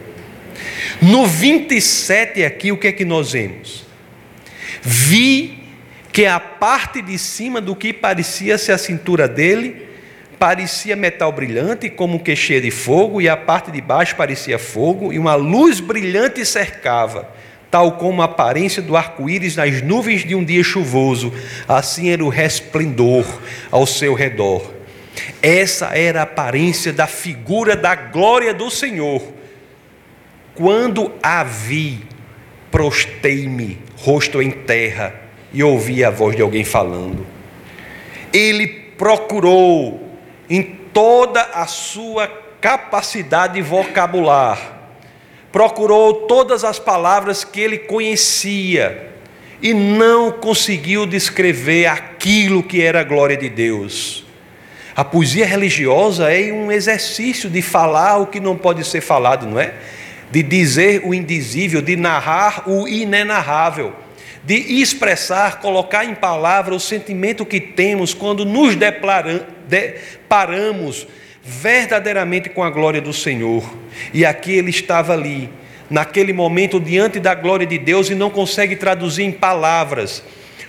No 1.02 1.26
27 1.26 2.44
aqui, 2.44 2.74
o 2.74 2.78
que 2.78 2.90
é 2.90 2.92
que 2.92 3.06
nós 3.06 3.32
vemos? 3.32 3.86
Vi 4.82 5.64
que 6.12 6.26
a 6.26 6.42
parte 6.42 7.02
de 7.02 7.18
cima 7.18 7.62
do 7.62 7.74
que 7.74 7.94
parecia 7.94 8.58
ser 8.58 8.74
a 8.74 8.78
cintura 8.78 9.30
dele 9.30 9.88
parecia 10.38 10.94
metal 10.94 11.32
brilhante, 11.32 11.90
como 11.90 12.20
que 12.20 12.36
cheia 12.36 12.60
de 12.60 12.70
fogo, 12.70 13.22
e 13.22 13.30
a 13.30 13.38
parte 13.38 13.72
de 13.72 13.80
baixo 13.80 14.14
parecia 14.18 14.60
fogo, 14.60 15.14
e 15.14 15.18
uma 15.18 15.36
luz 15.36 15.80
brilhante 15.80 16.46
cercava, 16.46 17.34
tal 17.74 17.94
como 17.94 18.22
a 18.22 18.26
aparência 18.26 18.84
do 18.84 18.96
arco-íris 18.96 19.56
nas 19.56 19.82
nuvens 19.82 20.24
de 20.24 20.36
um 20.36 20.46
dia 20.46 20.64
chuvoso, 20.64 21.34
assim 21.68 22.12
era 22.12 22.24
o 22.24 22.30
resplendor 22.30 23.26
ao 23.72 23.88
seu 23.88 24.14
redor. 24.14 24.72
Essa 25.42 25.88
era 25.88 26.20
a 26.20 26.24
aparência 26.24 26.94
da 26.94 27.08
figura 27.08 27.76
da 27.76 27.96
glória 27.96 28.54
do 28.54 28.70
Senhor. 28.70 29.24
Quando 30.54 31.14
a 31.24 31.44
vi, 31.44 32.04
prostei-me, 32.70 33.80
rosto 33.98 34.40
em 34.40 34.52
terra, 34.52 35.16
e 35.52 35.64
ouvi 35.64 36.06
a 36.06 36.12
voz 36.12 36.36
de 36.36 36.44
alguém 36.44 36.64
falando. 36.64 37.26
Ele 38.32 38.68
procurou 38.68 40.16
em 40.48 40.62
toda 40.94 41.42
a 41.42 41.66
sua 41.66 42.28
capacidade 42.62 43.60
vocabular. 43.64 44.83
Procurou 45.54 46.14
todas 46.28 46.66
as 46.66 46.80
palavras 46.80 47.46
que 47.46 47.62
ele 47.62 47.78
conhecia 47.78 49.12
e 49.62 49.74
não 49.74 50.32
conseguiu 50.32 51.06
descrever 51.06 51.86
aquilo 51.86 52.62
que 52.62 52.82
era 52.82 53.00
a 53.00 53.04
glória 53.06 53.38
de 53.38 53.48
Deus. 53.48 54.26
A 54.94 55.06
poesia 55.06 55.46
religiosa 55.46 56.30
é 56.34 56.52
um 56.52 56.70
exercício 56.72 57.50
de 57.50 57.62
falar 57.62 58.18
o 58.18 58.28
que 58.28 58.42
não 58.42 58.58
pode 58.58 58.84
ser 58.84 59.00
falado, 59.00 59.46
não 59.46 59.58
é? 59.60 59.74
de 60.34 60.42
dizer 60.42 61.04
o 61.06 61.14
indizível, 61.14 61.80
de 61.80 61.96
narrar 61.96 62.68
o 62.68 62.88
inenarrável, 62.88 63.94
de 64.44 64.56
expressar, 64.82 65.60
colocar 65.62 66.06
em 66.06 66.16
palavra 66.16 66.74
o 66.74 66.80
sentimento 66.80 67.46
que 67.46 67.60
temos 67.60 68.16
quando 68.16 68.44
nos 68.44 68.76
deparamos 69.68 71.06
verdadeiramente 71.44 72.50
com 72.50 72.64
a 72.64 72.70
glória 72.70 73.02
do 73.02 73.12
Senhor. 73.12 73.64
E 74.14 74.26
aqui 74.26 74.54
ele 74.54 74.70
estava 74.70 75.14
ali, 75.14 75.50
naquele 75.90 76.32
momento, 76.32 76.80
diante 76.80 77.20
da 77.20 77.36
glória 77.36 77.66
de 77.66 77.78
Deus 77.78 78.10
e 78.10 78.16
não 78.16 78.30
consegue 78.30 78.76
traduzir 78.76 79.24
em 79.24 79.32
palavras 79.32 80.24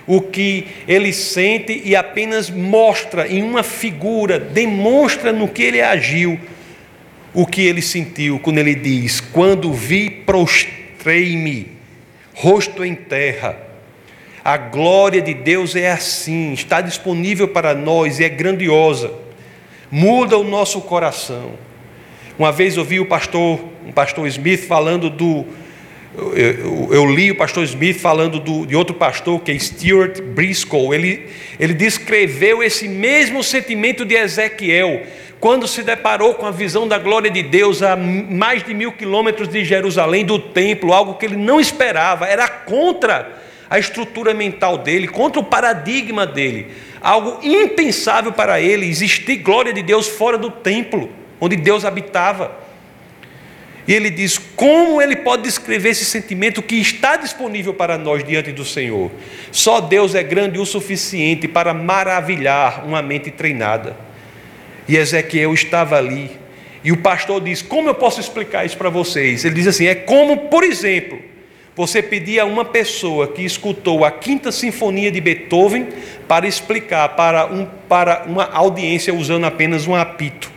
o 0.07 0.21
que 0.21 0.67
ele 0.87 1.11
sente 1.11 1.81
e 1.83 1.95
apenas 1.95 2.49
mostra 2.49 3.27
em 3.27 3.41
uma 3.41 3.63
figura, 3.63 4.39
demonstra 4.39 5.31
no 5.33 5.47
que 5.47 5.63
ele 5.63 5.81
agiu 5.81 6.39
o 7.33 7.45
que 7.45 7.61
ele 7.61 7.81
sentiu 7.81 8.39
quando 8.39 8.59
ele 8.59 8.75
diz: 8.75 9.19
Quando 9.19 9.73
vi, 9.73 10.09
prostrei-me, 10.09 11.71
rosto 12.33 12.83
em 12.83 12.95
terra. 12.95 13.63
A 14.43 14.57
glória 14.57 15.23
de 15.23 15.33
Deus 15.33 15.75
é 15.75 15.89
assim, 15.89 16.53
está 16.53 16.79
disponível 16.79 17.47
para 17.47 17.73
nós 17.73 18.19
e 18.19 18.23
é 18.23 18.29
grandiosa, 18.29 19.11
muda 19.95 20.37
o 20.37 20.43
nosso 20.43 20.81
coração. 20.81 21.53
Uma 22.37 22.51
vez 22.51 22.77
ouvi 22.77 22.99
o 22.99 23.05
pastor, 23.05 23.61
um 23.85 23.93
pastor 23.93 24.27
Smith 24.27 24.67
falando 24.67 25.09
do. 25.09 25.45
Eu, 26.35 26.89
eu 26.91 27.05
li 27.05 27.31
o 27.31 27.35
pastor 27.35 27.63
Smith 27.63 27.97
falando 27.97 28.37
do, 28.37 28.65
de 28.65 28.75
outro 28.75 28.93
pastor, 28.93 29.39
que 29.39 29.51
é 29.51 29.57
Stuart 29.57 30.21
Briscoe. 30.21 30.93
Ele, 30.93 31.29
ele 31.57 31.73
descreveu 31.73 32.61
esse 32.61 32.89
mesmo 32.89 33.41
sentimento 33.41 34.03
de 34.03 34.15
Ezequiel 34.15 35.03
quando 35.39 35.65
se 35.65 35.81
deparou 35.81 36.33
com 36.33 36.45
a 36.45 36.51
visão 36.51 36.85
da 36.85 36.97
glória 36.97 37.31
de 37.31 37.41
Deus 37.41 37.81
a 37.81 37.95
mais 37.95 38.63
de 38.63 38.73
mil 38.73 38.91
quilômetros 38.91 39.47
de 39.47 39.63
Jerusalém, 39.63 40.25
do 40.25 40.39
templo, 40.39 40.91
algo 40.91 41.13
que 41.13 41.25
ele 41.25 41.37
não 41.37 41.59
esperava, 41.59 42.25
era 42.25 42.49
contra 42.49 43.31
a 43.69 43.79
estrutura 43.79 44.33
mental 44.33 44.77
dele, 44.77 45.07
contra 45.07 45.39
o 45.39 45.43
paradigma 45.43 46.25
dele, 46.25 46.67
algo 47.05 47.39
impensável 47.43 48.31
para 48.31 48.59
ele, 48.59 48.87
existir 48.87 49.37
glória 49.37 49.71
de 49.71 49.83
Deus 49.83 50.07
fora 50.07 50.39
do 50.39 50.49
templo, 50.49 51.07
onde 51.39 51.55
Deus 51.55 51.85
habitava. 51.85 52.57
E 53.87 53.93
ele 53.93 54.09
diz: 54.09 54.39
como 54.55 54.99
ele 54.99 55.17
pode 55.17 55.43
descrever 55.43 55.89
esse 55.89 56.03
sentimento 56.03 56.63
que 56.63 56.77
está 56.77 57.15
disponível 57.15 57.75
para 57.75 57.95
nós 57.95 58.23
diante 58.23 58.51
do 58.51 58.65
Senhor? 58.65 59.11
Só 59.51 59.79
Deus 59.79 60.15
é 60.15 60.23
grande 60.23 60.57
o 60.57 60.65
suficiente 60.65 61.47
para 61.47 61.75
maravilhar 61.75 62.83
uma 62.83 63.03
mente 63.03 63.29
treinada. 63.29 63.95
E 64.87 64.97
Ezequiel 64.97 65.53
estava 65.53 65.97
ali. 65.97 66.31
E 66.83 66.91
o 66.91 66.97
pastor 66.97 67.39
diz: 67.39 67.61
Como 67.61 67.87
eu 67.87 67.93
posso 67.93 68.19
explicar 68.19 68.65
isso 68.65 68.77
para 68.77 68.89
vocês? 68.89 69.45
Ele 69.45 69.53
diz 69.53 69.67
assim: 69.67 69.85
É 69.85 69.93
como, 69.93 70.49
por 70.49 70.63
exemplo, 70.63 71.19
você 71.75 72.01
pedir 72.01 72.39
a 72.39 72.45
uma 72.45 72.63
pessoa 72.63 73.27
que 73.27 73.43
escutou 73.43 74.05
a 74.05 74.11
quinta 74.11 74.51
sinfonia 74.51 75.11
de 75.11 75.19
Beethoven 75.19 75.87
para 76.27 76.47
explicar 76.47 77.09
para, 77.09 77.45
um, 77.47 77.65
para 77.89 78.23
uma 78.25 78.45
audiência 78.45 79.13
usando 79.13 79.45
apenas 79.45 79.85
um 79.85 79.93
apito. 79.93 80.55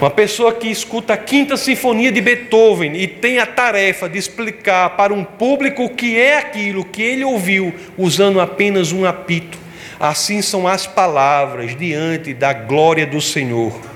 Uma 0.00 0.10
pessoa 0.10 0.52
que 0.52 0.68
escuta 0.68 1.14
a 1.14 1.16
quinta 1.16 1.56
sinfonia 1.56 2.10
de 2.10 2.20
Beethoven 2.20 2.96
e 2.96 3.06
tem 3.06 3.38
a 3.38 3.46
tarefa 3.46 4.08
de 4.08 4.18
explicar 4.18 4.90
para 4.96 5.12
um 5.12 5.22
público 5.22 5.84
o 5.84 5.90
que 5.90 6.18
é 6.18 6.38
aquilo 6.38 6.84
que 6.84 7.02
ele 7.02 7.24
ouviu 7.24 7.74
usando 7.96 8.40
apenas 8.40 8.92
um 8.92 9.04
apito. 9.04 9.58
Assim 10.00 10.42
são 10.42 10.66
as 10.66 10.86
palavras 10.86 11.76
diante 11.76 12.34
da 12.34 12.52
glória 12.52 13.06
do 13.06 13.20
Senhor. 13.20 13.91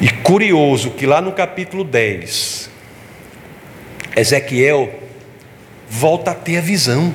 E 0.00 0.08
curioso 0.08 0.92
que 0.92 1.06
lá 1.06 1.20
no 1.20 1.32
capítulo 1.32 1.84
10, 1.84 2.70
Ezequiel 4.16 4.92
volta 5.88 6.30
a 6.30 6.34
ter 6.34 6.58
a 6.58 6.60
visão. 6.60 7.14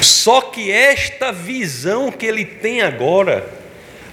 Só 0.00 0.42
que 0.42 0.70
esta 0.70 1.32
visão 1.32 2.10
que 2.10 2.26
ele 2.26 2.44
tem 2.44 2.82
agora, 2.82 3.48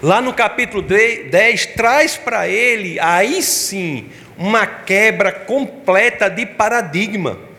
lá 0.01 0.21
no 0.21 0.33
capítulo 0.33 0.81
10, 0.81 1.65
traz 1.67 2.15
para 2.15 2.47
ele, 2.47 2.99
aí 2.99 3.43
sim, 3.43 4.09
uma 4.37 4.65
quebra 4.65 5.31
completa 5.31 6.29
de 6.29 6.45
paradigma 6.45 7.49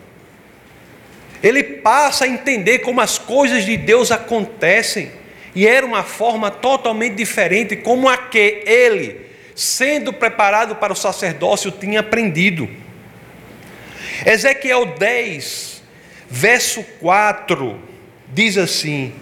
ele 1.41 1.63
passa 1.63 2.25
a 2.25 2.27
entender 2.27 2.79
como 2.79 3.01
as 3.01 3.17
coisas 3.17 3.65
de 3.65 3.75
Deus 3.75 4.11
acontecem, 4.11 5.11
e 5.53 5.67
era 5.67 5.85
uma 5.85 6.03
forma 6.03 6.49
totalmente 6.49 7.15
diferente, 7.15 7.75
como 7.75 8.07
a 8.07 8.17
que 8.17 8.63
ele, 8.65 9.25
sendo 9.55 10.13
preparado 10.13 10.75
para 10.75 10.93
o 10.93 10.95
sacerdócio, 10.95 11.71
tinha 11.71 11.99
aprendido. 11.99 12.69
Ezequiel 14.25 14.85
10, 14.97 15.83
verso 16.29 16.83
4, 16.99 17.77
diz 18.33 18.57
assim: 18.57 19.13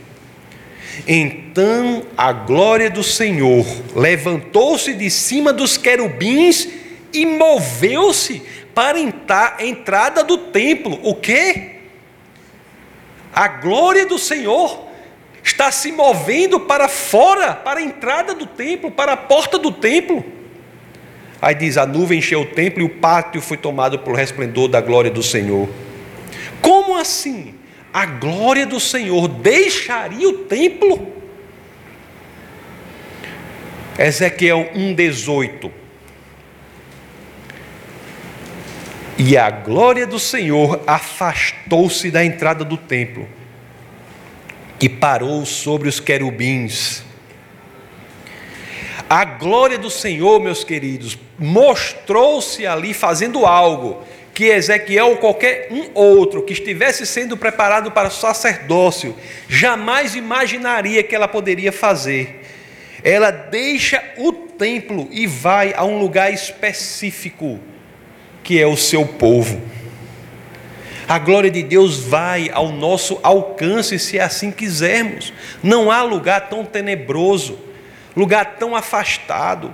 Então 1.08 2.06
a 2.16 2.32
glória 2.32 2.90
do 2.90 3.04
Senhor 3.04 3.66
levantou-se 3.96 4.94
de 4.94 5.10
cima 5.10 5.52
dos 5.52 5.78
querubins 5.78 6.68
e 7.12 7.26
moveu-se 7.26 8.44
para 8.76 8.98
a 8.98 9.66
entrada 9.66 10.24
do 10.24 10.38
templo. 10.38 11.00
O 11.02 11.16
que? 11.16 11.80
A 13.34 13.48
glória 13.48 14.06
do 14.06 14.20
Senhor 14.20 14.89
está 15.50 15.72
se 15.72 15.92
movendo 15.92 16.60
para 16.60 16.88
fora, 16.88 17.54
para 17.54 17.80
a 17.80 17.84
entrada 17.84 18.34
do 18.34 18.46
templo, 18.46 18.92
para 18.92 19.14
a 19.14 19.18
porta 19.18 19.58
do 19.58 19.72
templo. 19.72 20.24
Aí 21.42 21.56
diz: 21.56 21.78
a 21.78 21.86
nuvem 21.86 22.20
encheu 22.20 22.42
o 22.42 22.46
templo 22.46 22.82
e 22.82 22.86
o 22.86 22.90
pátio 22.90 23.42
foi 23.42 23.58
tomado 23.58 24.00
pelo 24.00 24.16
resplendor 24.16 24.68
da 24.68 24.80
glória 24.80 25.10
do 25.10 25.24
Senhor. 25.24 25.68
Como 26.62 26.96
assim? 26.96 27.56
A 27.92 28.06
glória 28.06 28.68
do 28.68 28.80
Senhor 28.80 29.28
deixaria 29.28 30.30
o 30.30 30.40
templo? 30.44 31.14
Ezequiel 33.98 34.70
1,18 34.76 35.72
E 39.18 39.36
a 39.36 39.50
glória 39.50 40.06
do 40.06 40.20
Senhor 40.20 40.82
afastou-se 40.86 42.12
da 42.12 42.24
entrada 42.24 42.64
do 42.64 42.78
templo 42.78 43.28
e 44.82 44.88
parou 44.88 45.46
sobre 45.46 45.90
os 45.90 46.00
querubins. 46.00 47.04
A 49.10 49.26
glória 49.26 49.78
do 49.78 49.90
Senhor, 49.90 50.40
meus 50.40 50.64
queridos, 50.64 51.18
mostrou-se 51.38 52.66
ali 52.68 52.94
fazendo 52.94 53.46
algo 53.46 54.04
que 54.34 54.46
Ezequiel 54.46 55.08
ou 55.08 55.18
qualquer 55.18 55.68
um 55.72 55.90
outro 55.94 56.44
que 56.44 56.54
estivesse 56.54 57.06
sendo 57.06 57.36
preparado 57.36 57.92
para 57.92 58.08
o 58.08 58.12
sacerdócio 58.12 59.16
jamais 59.50 60.16
imaginaria 60.16 61.04
que 61.04 61.16
ela 61.16 61.28
poderia 61.28 61.72
fazer. 61.72 62.46
Ela 63.04 63.32
deixa 63.32 64.02
o 64.18 64.32
templo 64.32 65.08
e 65.12 65.26
vai 65.26 65.74
a 65.76 65.84
um 65.84 66.00
lugar 66.00 66.32
específico 66.32 67.60
que 68.44 68.62
é 68.62 68.66
o 68.66 68.78
seu 68.78 69.06
povo. 69.06 69.62
A 71.10 71.18
glória 71.18 71.50
de 71.50 71.64
Deus 71.64 72.02
vai 72.02 72.52
ao 72.54 72.72
nosso 72.72 73.20
alcance, 73.24 73.98
se 73.98 74.20
assim 74.20 74.52
quisermos. 74.52 75.34
Não 75.64 75.90
há 75.90 76.04
lugar 76.04 76.50
tão 76.50 76.64
tenebroso, 76.64 77.58
lugar 78.16 78.58
tão 78.60 78.76
afastado. 78.76 79.74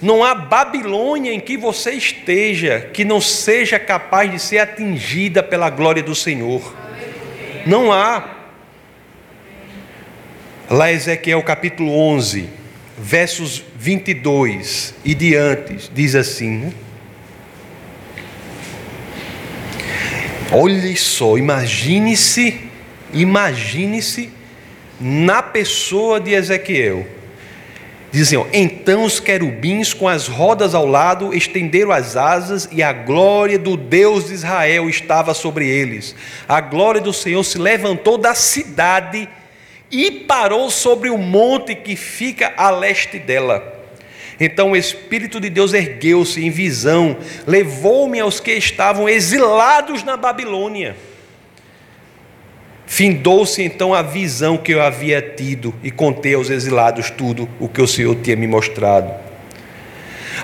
Não 0.00 0.24
há 0.24 0.34
Babilônia 0.34 1.34
em 1.34 1.38
que 1.38 1.58
você 1.58 1.90
esteja 1.90 2.88
que 2.94 3.04
não 3.04 3.20
seja 3.20 3.78
capaz 3.78 4.30
de 4.30 4.38
ser 4.38 4.56
atingida 4.58 5.42
pela 5.42 5.68
glória 5.68 6.02
do 6.02 6.14
Senhor. 6.14 6.74
Não 7.66 7.92
há. 7.92 8.30
Lá 10.70 10.90
Ezequiel 10.90 11.42
capítulo 11.42 11.94
11, 11.94 12.48
versos 12.96 13.62
22 13.76 14.94
e 15.04 15.14
diante, 15.14 15.90
diz 15.92 16.14
assim: 16.14 16.72
Olhe 20.54 20.96
só, 20.96 21.36
imagine-se, 21.36 22.70
imagine-se 23.12 24.30
na 25.00 25.42
pessoa 25.42 26.20
de 26.20 26.32
Ezequiel. 26.32 27.04
Dizem, 28.12 28.40
assim, 28.40 28.48
então 28.52 29.02
os 29.02 29.18
querubins 29.18 29.92
com 29.92 30.06
as 30.06 30.28
rodas 30.28 30.72
ao 30.72 30.86
lado 30.86 31.34
estenderam 31.34 31.90
as 31.90 32.16
asas 32.16 32.68
e 32.70 32.80
a 32.80 32.92
glória 32.92 33.58
do 33.58 33.76
Deus 33.76 34.28
de 34.28 34.34
Israel 34.34 34.88
estava 34.88 35.34
sobre 35.34 35.68
eles. 35.68 36.14
A 36.48 36.60
glória 36.60 37.00
do 37.00 37.12
Senhor 37.12 37.42
se 37.42 37.58
levantou 37.58 38.16
da 38.16 38.32
cidade 38.36 39.28
e 39.90 40.10
parou 40.12 40.70
sobre 40.70 41.10
o 41.10 41.18
monte 41.18 41.74
que 41.74 41.96
fica 41.96 42.54
a 42.56 42.70
leste 42.70 43.18
dela. 43.18 43.73
Então 44.38 44.72
o 44.72 44.76
Espírito 44.76 45.40
de 45.40 45.48
Deus 45.48 45.72
ergueu-se 45.72 46.44
em 46.44 46.50
visão, 46.50 47.16
levou-me 47.46 48.20
aos 48.20 48.40
que 48.40 48.52
estavam 48.52 49.08
exilados 49.08 50.02
na 50.02 50.16
Babilônia. 50.16 50.96
Findou-se 52.86 53.62
então 53.62 53.94
a 53.94 54.02
visão 54.02 54.56
que 54.56 54.72
eu 54.72 54.82
havia 54.82 55.20
tido 55.20 55.74
e 55.82 55.90
contei 55.90 56.34
aos 56.34 56.50
exilados 56.50 57.10
tudo 57.10 57.48
o 57.58 57.68
que 57.68 57.80
o 57.80 57.88
Senhor 57.88 58.14
tinha 58.16 58.36
me 58.36 58.46
mostrado. 58.46 59.10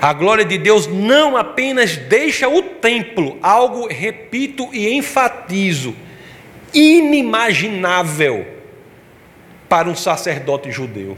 A 0.01 0.13
glória 0.13 0.45
de 0.45 0.57
Deus 0.57 0.87
não 0.87 1.37
apenas 1.37 1.97
deixa 1.97 2.47
o 2.47 2.61
templo, 2.61 3.37
algo, 3.41 3.87
repito 3.87 4.69
e 4.73 4.89
enfatizo, 4.93 5.95
inimaginável 6.73 8.47
para 9.67 9.89
um 9.89 9.95
sacerdote 9.95 10.71
judeu, 10.71 11.17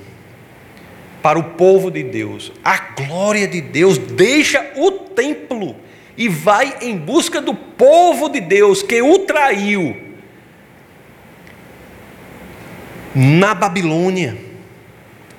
para 1.23 1.39
o 1.39 1.43
povo 1.43 1.89
de 1.89 2.03
Deus. 2.03 2.51
A 2.63 2.77
glória 2.77 3.47
de 3.47 3.62
Deus 3.62 3.97
deixa 3.97 4.73
o 4.75 4.91
templo 4.91 5.75
e 6.17 6.27
vai 6.27 6.75
em 6.81 6.97
busca 6.97 7.41
do 7.41 7.55
povo 7.55 8.27
de 8.27 8.41
Deus 8.41 8.83
que 8.83 9.01
o 9.01 9.19
traiu 9.19 9.95
na 13.15 13.53
Babilônia. 13.53 14.38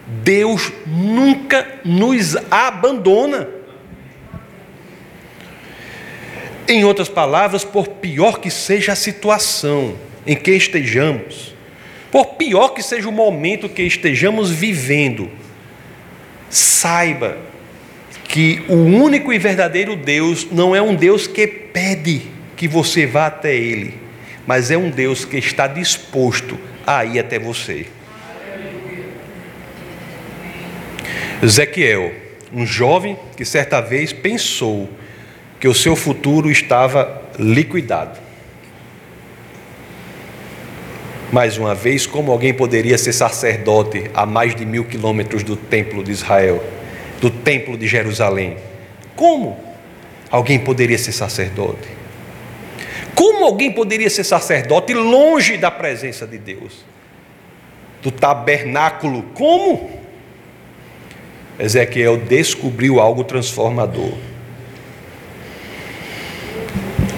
Deus 0.07 0.73
nunca 0.87 1.81
nos 1.85 2.35
abandona. 2.51 3.49
Em 6.67 6.83
outras 6.83 7.11
palavras, 7.11 7.63
por 7.63 7.89
pior 7.89 8.41
que 8.41 8.51
seja 8.51 8.93
a 8.93 8.97
situação 8.97 9.97
em 10.27 10.35
que 10.35 10.53
estejamos, 10.53 11.55
por 12.11 12.37
pior 12.37 12.71
que 12.71 12.83
seja 12.83 13.07
o 13.07 13.13
momento 13.13 13.69
que 13.69 13.83
estejamos 13.83 14.51
vivendo, 14.51 15.31
saiba 16.57 17.37
que 18.29 18.63
o 18.69 18.75
único 18.75 19.33
e 19.33 19.39
verdadeiro 19.39 19.97
Deus 19.97 20.47
não 20.51 20.75
é 20.75 20.81
um 20.81 20.95
Deus 20.95 21.27
que 21.27 21.47
pede 21.47 22.23
que 22.57 22.69
você 22.69 23.07
vá 23.07 23.27
até 23.27 23.55
Ele, 23.55 23.95
mas 24.47 24.71
é 24.71 24.77
um 24.77 24.91
Deus 24.91 25.25
que 25.25 25.37
está 25.37 25.67
disposto 25.67 26.59
a 26.87 27.05
ir 27.05 27.19
até 27.19 27.39
você. 27.39 27.87
Ezequiel, 31.43 32.15
um 32.53 32.65
jovem 32.65 33.19
que 33.37 33.45
certa 33.45 33.81
vez 33.81 34.13
pensou 34.13 34.89
que 35.59 35.67
o 35.67 35.75
seu 35.75 35.97
futuro 35.97 36.51
estava 36.51 37.23
liquidado. 37.39 38.24
Mais 41.35 41.59
uma 41.59 41.75
vez, 41.75 42.07
como 42.07 42.31
alguém 42.31 42.55
poderia 42.55 42.97
ser 42.97 43.13
sacerdote 43.13 44.09
a 44.15 44.25
mais 44.25 44.55
de 44.55 44.65
mil 44.65 44.85
quilômetros 44.85 45.43
do 45.43 45.57
templo 45.57 46.05
de 46.05 46.13
Israel, 46.13 46.63
do 47.21 47.29
templo 47.29 47.77
de 47.77 47.89
Jerusalém? 47.89 48.57
Como 49.17 49.59
alguém 50.31 50.61
poderia 50.61 50.97
ser 50.97 51.11
sacerdote? 51.11 51.89
Como 53.17 53.45
alguém 53.45 53.73
poderia 53.73 54.09
ser 54.09 54.23
sacerdote 54.23 54.95
longe 54.95 55.57
da 55.57 55.73
presença 55.73 56.25
de 56.25 56.39
Deus? 56.39 56.85
Do 58.01 58.13
tabernáculo? 58.13 59.25
Como? 59.35 59.91
Ezequiel 61.59 62.17
descobriu 62.17 63.01
algo 63.01 63.25
transformador. 63.25 64.13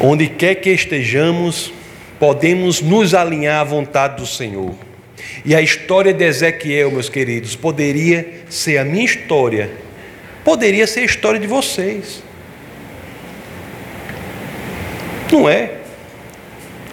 Onde 0.00 0.26
quer 0.26 0.54
que 0.54 0.70
estejamos, 0.70 1.70
podemos 2.18 2.80
nos 2.80 3.14
alinhar 3.14 3.60
à 3.60 3.64
vontade 3.64 4.16
do 4.16 4.26
Senhor. 4.26 4.74
E 5.44 5.54
a 5.54 5.60
história 5.60 6.12
de 6.12 6.24
Ezequiel, 6.24 6.90
meus 6.90 7.08
queridos, 7.08 7.54
poderia 7.54 8.42
ser 8.48 8.78
a 8.78 8.84
minha 8.84 9.04
história, 9.04 9.70
poderia 10.44 10.86
ser 10.86 11.00
a 11.00 11.04
história 11.04 11.38
de 11.38 11.46
vocês. 11.46 12.22
Não 15.30 15.48
é? 15.48 15.72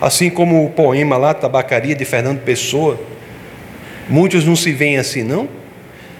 Assim 0.01 0.29
como 0.29 0.65
o 0.65 0.69
poema 0.69 1.15
lá, 1.17 1.33
Tabacaria, 1.33 1.95
de 1.95 2.03
Fernando 2.03 2.41
Pessoa, 2.41 2.99
muitos 4.09 4.43
não 4.45 4.55
se 4.55 4.71
veem 4.71 4.97
assim, 4.97 5.23
não? 5.23 5.47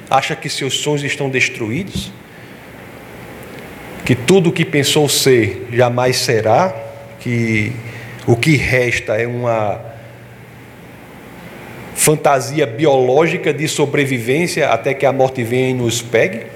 Acha 0.10 0.36
que 0.36 0.48
seus 0.48 0.76
sonhos 0.76 1.04
estão 1.04 1.30
destruídos? 1.30 2.12
Que 4.06 4.16
tudo 4.16 4.50
o 4.50 4.54
que 4.54 4.64
pensou 4.64 5.10
ser 5.10 5.68
jamais 5.72 6.18
será? 6.18 6.74
Que 7.20 7.74
o 8.26 8.36
que 8.36 8.56
resta 8.56 9.16
é 9.16 9.28
uma 9.28 9.80
fantasia 11.96 12.66
biológica 12.66 13.54
de 13.54 13.68
sobrevivência 13.68 14.70
até 14.70 14.94
que 14.94 15.06
a 15.06 15.12
morte 15.12 15.44
venha 15.44 15.70
e 15.70 15.74
nos 15.74 16.02
pegue? 16.02 16.48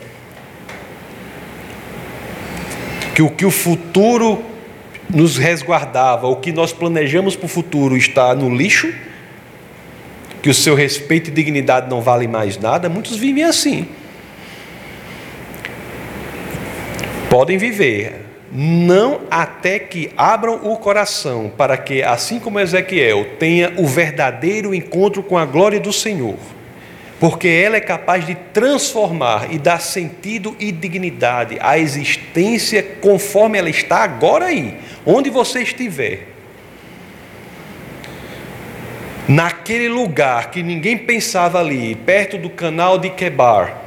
Que 3.13 3.21
o 3.21 3.30
que 3.30 3.45
o 3.45 3.51
futuro 3.51 4.43
nos 5.10 5.38
resguardava, 5.38 6.27
o 6.27 6.36
que 6.36 6.51
nós 6.51 6.73
planejamos 6.73 7.36
para 7.36 7.45
o 7.45 7.49
futuro 7.49 7.95
está 7.97 8.36
no 8.36 8.53
lixo? 8.53 8.93
que 10.47 10.49
o 10.49 10.53
seu 10.53 10.75
respeito 10.75 11.30
e 11.30 11.34
dignidade 11.34 11.89
não 11.89 12.01
vale 12.01 12.25
mais 12.25 12.58
nada, 12.58 12.88
muitos 12.88 13.17
vivem 13.17 13.43
assim. 13.43 13.86
Podem 17.30 17.58
viver, 17.58 18.26
não 18.59 19.21
até 19.29 19.77
que 19.77 20.09
abram 20.17 20.55
o 20.63 20.77
coração, 20.77 21.51
para 21.55 21.77
que, 21.77 22.01
assim 22.01 22.39
como 22.39 22.59
Ezequiel, 22.59 23.33
tenha 23.37 23.71
o 23.77 23.85
verdadeiro 23.85 24.73
encontro 24.73 25.21
com 25.21 25.37
a 25.37 25.45
glória 25.45 25.79
do 25.79 25.93
Senhor, 25.93 26.37
porque 27.19 27.47
ela 27.47 27.75
é 27.75 27.79
capaz 27.79 28.25
de 28.25 28.33
transformar 28.33 29.53
e 29.53 29.59
dar 29.59 29.79
sentido 29.79 30.55
e 30.59 30.71
dignidade 30.71 31.59
à 31.61 31.77
existência 31.77 32.81
conforme 32.99 33.59
ela 33.59 33.69
está 33.69 33.97
agora 33.97 34.45
aí, 34.45 34.79
onde 35.05 35.29
você 35.29 35.61
estiver. 35.61 36.29
Naquele 39.27 39.87
lugar 39.87 40.49
que 40.49 40.63
ninguém 40.63 40.97
pensava 40.97 41.59
ali, 41.59 41.93
perto 41.93 42.39
do 42.39 42.49
canal 42.49 42.97
de 42.97 43.11
Quebar, 43.11 43.83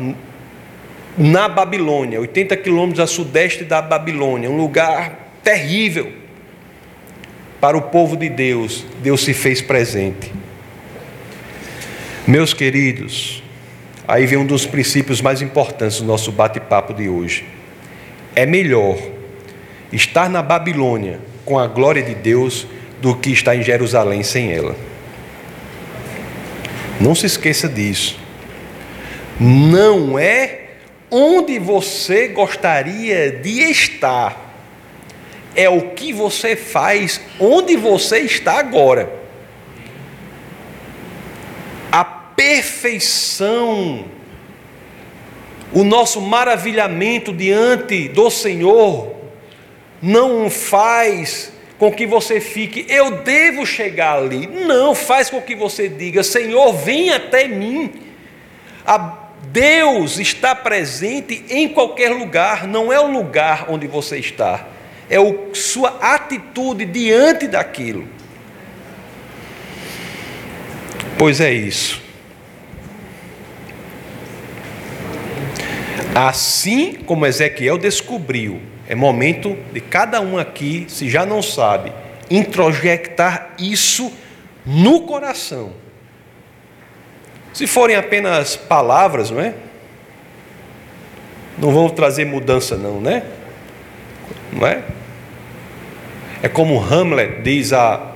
na 1.21 1.51
Babilônia, 1.51 2.19
80 2.19 2.57
quilômetros 2.57 2.99
a 2.99 3.07
sudeste 3.07 3.63
da 3.63 3.83
Babilônia, 3.83 4.51
um 4.51 4.57
lugar 4.57 5.35
terrível 5.45 6.11
para 7.61 7.77
o 7.77 7.83
povo 7.83 8.17
de 8.17 8.31
Deus, 8.31 8.87
Deus 9.03 9.23
se 9.23 9.35
fez 9.35 9.61
presente. 9.61 10.33
Meus 12.27 12.55
queridos, 12.55 13.43
aí 14.09 14.25
vem 14.25 14.39
um 14.39 14.47
dos 14.47 14.65
princípios 14.65 15.21
mais 15.21 15.43
importantes 15.43 15.99
do 15.99 16.07
nosso 16.07 16.33
bate-papo 16.33 16.95
de 16.95 17.07
hoje. 17.07 17.45
É 18.35 18.47
melhor 18.47 18.97
estar 19.93 20.31
na 20.31 20.41
Babilônia 20.41 21.21
com 21.45 21.59
a 21.59 21.67
glória 21.67 22.03
de 22.03 22.15
Deus 22.15 22.67
do 23.03 23.15
que 23.15 23.31
estar 23.31 23.55
em 23.55 23.63
Jerusalém 23.63 24.23
sem 24.23 24.55
ela. 24.55 24.75
Não 26.99 27.15
se 27.15 27.27
esqueça 27.27 27.69
disso. 27.69 28.19
Não 29.39 30.19
é 30.19 30.70
onde 31.11 31.59
você 31.59 32.29
gostaria 32.29 33.31
de 33.31 33.71
estar, 33.71 34.51
é 35.55 35.69
o 35.69 35.91
que 35.91 36.13
você 36.13 36.55
faz 36.55 37.21
onde 37.39 37.77
você 37.77 38.21
está 38.21 38.59
agora. 38.59 39.13
A 41.91 42.05
perfeição, 42.05 44.05
o 45.73 45.83
nosso 45.83 46.21
maravilhamento 46.21 47.33
diante 47.33 48.09
do 48.09 48.31
Senhor, 48.31 49.17
não 50.01 50.49
faz 50.49 51.53
com 51.79 51.91
que 51.91 52.07
você 52.07 52.41
fique, 52.41 52.85
eu 52.89 53.23
devo 53.23 53.65
chegar 53.65 54.19
ali. 54.19 54.47
Não, 54.47 54.95
faz 54.95 55.31
com 55.31 55.41
que 55.41 55.55
você 55.55 55.89
diga, 55.89 56.23
Senhor, 56.23 56.75
vem 56.75 57.11
até 57.11 57.49
mim. 57.49 57.91
A 58.85 59.20
Deus 59.53 60.19
está 60.19 60.55
presente 60.55 61.45
em 61.49 61.69
qualquer 61.69 62.11
lugar, 62.11 62.67
não 62.69 62.93
é 62.93 63.01
o 63.01 63.11
lugar 63.11 63.67
onde 63.69 63.87
você 63.87 64.19
está, 64.19 64.67
é 65.09 65.17
a 65.17 65.55
sua 65.55 65.99
atitude 66.01 66.85
diante 66.85 67.49
daquilo. 67.49 68.07
Pois 71.19 71.41
é 71.41 71.53
isso. 71.53 72.01
Assim 76.15 76.95
como 76.95 77.27
Ezequiel 77.27 77.77
descobriu 77.77 78.61
é 78.89 78.95
momento 78.95 79.57
de 79.73 79.81
cada 79.81 80.21
um 80.21 80.39
aqui, 80.39 80.87
se 80.89 81.09
já 81.09 81.25
não 81.25 81.43
sabe, 81.43 81.93
introjectar 82.29 83.55
isso 83.59 84.13
no 84.67 85.03
coração. 85.03 85.73
Se 87.61 87.67
forem 87.67 87.95
apenas 87.95 88.57
palavras, 88.57 89.31
não 89.31 89.39
é? 89.39 89.53
Não 91.59 91.71
vão 91.71 91.91
trazer 91.91 92.25
mudança, 92.25 92.75
não, 92.75 93.03
né? 93.03 93.23
Não 94.51 94.67
é? 94.67 94.83
É 96.43 96.49
como 96.49 96.83
Hamlet 96.83 97.43
diz 97.43 97.75
a. 97.75 98.15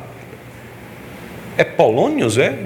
É 1.58 1.62
Polônios, 1.62 2.38
é? 2.38 2.56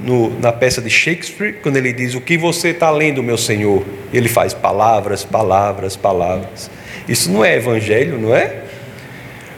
No, 0.00 0.30
na 0.40 0.50
peça 0.50 0.80
de 0.80 0.88
Shakespeare, 0.88 1.60
quando 1.62 1.76
ele 1.76 1.92
diz: 1.92 2.14
O 2.14 2.20
que 2.22 2.38
você 2.38 2.68
está 2.68 2.90
lendo, 2.90 3.22
meu 3.22 3.36
senhor? 3.36 3.84
Ele 4.10 4.30
faz 4.30 4.54
palavras, 4.54 5.22
palavras, 5.26 5.96
palavras. 5.96 6.70
Isso 7.06 7.30
não 7.30 7.44
é 7.44 7.56
evangelho, 7.56 8.18
não 8.18 8.34
é? 8.34 8.62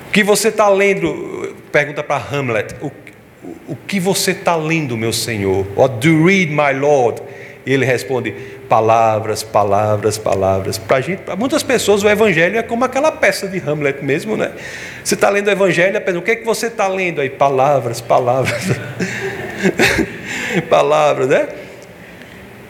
O 0.08 0.10
que 0.10 0.24
você 0.24 0.48
está 0.48 0.68
lendo, 0.68 1.54
pergunta 1.70 2.02
para 2.02 2.16
Hamlet, 2.16 2.74
o, 2.82 2.90
o 3.68 3.74
que 3.74 3.98
você 3.98 4.32
está 4.32 4.56
lendo, 4.56 4.96
meu 4.96 5.12
Senhor? 5.12 5.66
What 5.76 6.06
do 6.06 6.24
read, 6.24 6.50
my 6.50 6.78
Lord? 6.78 7.22
E 7.66 7.72
ele 7.72 7.84
responde: 7.84 8.32
palavras, 8.68 9.42
palavras, 9.42 10.18
palavras. 10.18 10.78
Para 10.78 11.00
gente, 11.00 11.22
para 11.22 11.36
muitas 11.36 11.62
pessoas 11.62 12.02
o 12.02 12.08
Evangelho 12.08 12.58
é 12.58 12.62
como 12.62 12.84
aquela 12.84 13.10
peça 13.10 13.48
de 13.48 13.58
Hamlet 13.58 14.04
mesmo, 14.04 14.36
né? 14.36 14.52
Você 15.02 15.14
está 15.14 15.30
lendo 15.30 15.48
o 15.48 15.50
Evangelho, 15.50 15.98
o 16.18 16.22
que 16.22 16.32
é 16.32 16.36
que 16.36 16.44
você 16.44 16.66
está 16.66 16.88
lendo 16.88 17.20
aí? 17.20 17.30
Palavras, 17.30 18.00
palavras, 18.00 18.64
palavras, 20.68 21.28
né? 21.28 21.48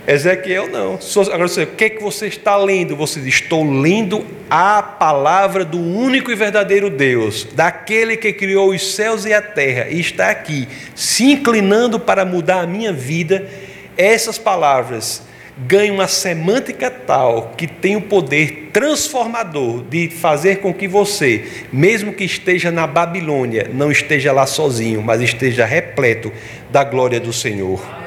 Ezequiel 0.07 0.69
não. 0.69 0.99
Agora 1.33 1.49
você, 1.49 1.63
o 1.63 1.67
que 1.69 1.85
é 1.85 1.91
que 1.91 2.03
você 2.03 2.27
está 2.27 2.57
lendo? 2.57 2.95
Você 2.97 3.21
diz: 3.21 3.35
estou 3.35 3.65
lendo 3.65 4.25
a 4.51 4.83
palavra 4.83 5.65
do 5.65 5.81
único 5.81 6.31
e 6.31 6.35
verdadeiro 6.35 6.91
Deus, 6.91 7.47
daquele 7.55 8.17
que 8.17 8.33
criou 8.33 8.71
os 8.71 8.95
céus 8.95 9.25
e 9.25 9.33
a 9.33 9.41
terra, 9.41 9.89
e 9.89 9.99
está 9.99 10.31
aqui, 10.31 10.69
se 10.95 11.33
inclinando 11.33 11.99
para 11.99 12.25
mudar 12.25 12.61
a 12.61 12.67
minha 12.67 12.93
vida. 12.93 13.49
Essas 13.97 14.39
palavras 14.39 15.23
ganham 15.57 15.95
uma 15.95 16.09
semântica 16.09 16.91
tal 16.91 17.55
que 17.57 17.67
tem 17.67 17.97
o 17.97 18.03
poder 18.03 18.71
transformador 18.73 19.85
de 19.85 20.09
fazer 20.11 20.57
com 20.57 20.75
que 20.75 20.89
você, 20.89 21.45
mesmo 21.73 22.13
que 22.13 22.25
esteja 22.25 22.73
na 22.73 22.87
Babilônia, 22.87 23.71
não 23.73 23.91
esteja 23.91 24.33
lá 24.33 24.47
sozinho, 24.47 25.01
mas 25.01 25.21
esteja 25.23 25.65
repleto 25.65 26.33
da 26.71 26.83
glória 26.83 27.21
do 27.21 27.33
Senhor. 27.33 28.04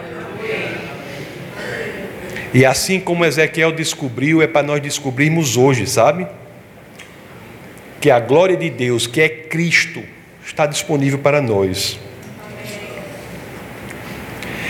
E 2.54 2.66
assim 2.66 3.00
como 3.00 3.26
Ezequiel 3.26 3.72
descobriu, 3.72 4.42
é 4.42 4.48
para 4.48 4.66
nós 4.66 4.82
descobrirmos 4.82 5.58
hoje, 5.58 5.86
sabe? 5.86 6.26
Que 8.00 8.10
a 8.10 8.20
glória 8.20 8.56
de 8.56 8.70
Deus, 8.70 9.06
que 9.06 9.22
é 9.22 9.28
Cristo, 9.28 10.04
está 10.46 10.66
disponível 10.66 11.20
para 11.20 11.42
nós. 11.42 12.00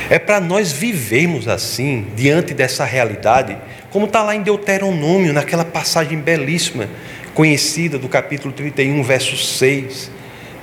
É 0.09 0.17
para 0.17 0.39
nós 0.39 0.71
vivermos 0.71 1.47
assim, 1.47 2.07
diante 2.15 2.53
dessa 2.53 2.85
realidade, 2.85 3.57
como 3.91 4.05
está 4.05 4.23
lá 4.23 4.35
em 4.35 4.41
Deuteronômio, 4.41 5.33
naquela 5.33 5.65
passagem 5.65 6.17
belíssima, 6.17 6.89
conhecida 7.33 7.99
do 7.99 8.09
capítulo 8.09 8.53
31, 8.53 9.03
verso 9.03 9.37
6. 9.37 10.09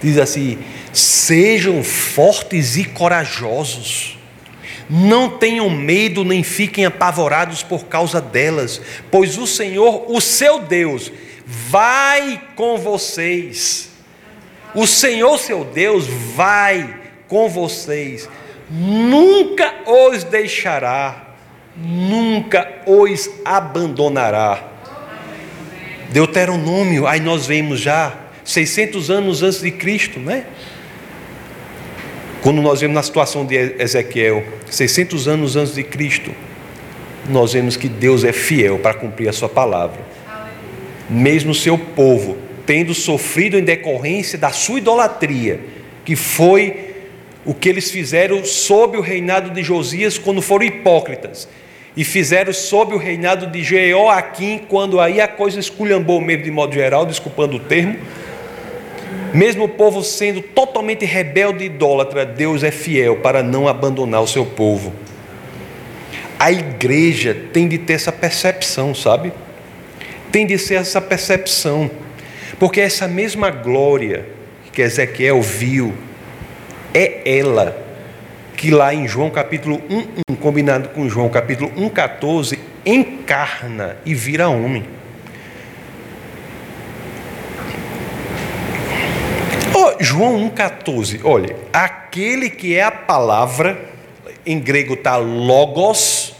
Diz 0.03 0.19
assim: 0.19 0.59
Sejam 0.93 1.85
fortes 1.85 2.77
e 2.77 2.85
corajosos 2.85 4.19
não 4.89 5.31
tenham 5.39 5.69
medo 5.71 6.25
nem 6.25 6.43
fiquem 6.43 6.85
apavorados 6.85 7.63
por 7.63 7.87
causa 7.87 8.21
delas, 8.21 8.81
pois 9.11 9.39
o 9.39 9.47
Senhor, 9.47 10.11
o 10.11 10.21
seu 10.21 10.61
Deus, 10.61 11.11
vai 11.47 12.41
com 12.55 12.77
vocês. 12.77 13.91
O 14.75 14.87
Senhor, 14.87 15.39
seu 15.39 15.65
Deus, 15.65 16.07
vai 16.07 17.03
com 17.29 17.49
vocês, 17.49 18.29
nunca 18.71 19.73
os 19.87 20.25
deixará, 20.25 21.35
nunca 21.77 22.83
os 22.87 23.31
abandonará. 23.45 24.63
Deuteronômio, 26.11 27.07
aí 27.07 27.21
nós 27.21 27.47
vemos 27.47 27.81
já 27.81 28.13
600 28.45 29.11
anos 29.11 29.43
antes 29.43 29.61
de 29.61 29.71
Cristo, 29.71 30.21
né? 30.21 30.47
Quando 32.45 32.61
nós 32.61 32.83
vemos 32.83 32.95
na 32.95 33.03
situação 33.03 33.47
de 33.47 33.57
Ezequiel, 33.79 34.45
600 34.71 35.27
anos 35.29 35.57
antes 35.57 35.75
de 35.75 35.83
Cristo, 35.83 36.31
nós 37.27 37.55
vemos 37.55 37.75
que 37.75 37.89
Deus 37.89 38.23
é 38.23 38.35
fiel 38.35 38.79
para 38.79 38.93
cumprir 38.93 39.31
a 39.31 39.33
sua 39.33 39.49
palavra. 39.49 40.03
Mesmo 41.09 41.55
seu 41.55 41.79
povo 41.79 42.37
tendo 42.67 42.93
sofrido 42.93 43.59
em 43.59 43.65
decorrência 43.65 44.39
da 44.39 44.51
sua 44.51 44.77
idolatria, 44.77 45.59
que 46.05 46.15
foi 46.15 46.93
o 47.47 47.55
que 47.55 47.67
eles 47.67 47.91
fizeram 47.91 48.45
sob 48.45 48.99
o 48.99 49.01
reinado 49.01 49.49
de 49.49 49.63
Josias 49.63 50.19
quando 50.19 50.43
foram 50.43 50.67
hipócritas, 50.67 51.49
e 51.97 52.05
fizeram 52.05 52.53
sob 52.53 52.95
o 52.95 52.99
reinado 52.99 53.47
de 53.47 53.65
Jeoaquim, 53.65 54.61
quando 54.69 55.01
aí 55.01 55.19
a 55.19 55.29
coisa 55.29 55.59
esculhambou 55.59 56.21
mesmo 56.21 56.45
de 56.45 56.51
modo 56.51 56.75
geral, 56.75 57.07
desculpando 57.07 57.57
o 57.57 57.61
termo, 57.61 57.97
mesmo 59.35 59.65
o 59.65 59.69
povo 59.69 60.03
sendo 60.05 60.41
totalmente 60.41 61.05
rebelde 61.05 61.65
e 61.65 61.67
idólatra, 61.67 62.25
Deus 62.25 62.63
é 62.63 62.71
fiel 62.71 63.17
para 63.17 63.43
não 63.43 63.67
abandonar 63.67 64.23
o 64.23 64.29
seu 64.29 64.47
povo. 64.47 64.93
A 66.39 66.53
igreja 66.53 67.37
tem 67.53 67.67
de 67.67 67.79
ter 67.79 67.95
essa 67.95 68.13
percepção, 68.13 68.95
sabe? 68.95 69.33
Tem 70.31 70.47
de 70.47 70.57
ser 70.57 70.75
essa 70.75 71.01
percepção, 71.01 71.91
porque 72.61 72.81
essa 72.81 73.09
mesma 73.09 73.51
glória 73.51 74.25
que 74.73 74.83
Ezequiel 74.83 75.43
viu, 75.43 75.93
é 76.93 77.39
ela 77.39 77.77
que 78.57 78.71
lá 78.71 78.95
em 78.95 79.09
João 79.09 79.31
capítulo 79.31 79.83
1, 79.91 80.33
1 80.33 80.37
combinado 80.37 80.91
com 80.91 81.09
João 81.09 81.29
capítulo 81.29 81.73
1, 81.77 81.89
14, 81.89 82.59
encarna 82.87 83.97
e 84.07 84.15
vira 84.15 84.49
homem. 84.49 84.85
João 90.01 90.51
1,14, 90.51 91.21
olha, 91.25 91.57
aquele 91.73 92.51
que 92.51 92.75
é 92.75 92.83
a 92.83 92.91
palavra, 92.91 93.91
em 94.45 94.59
grego 94.59 94.95
está 94.95 95.17
logos, 95.17 96.35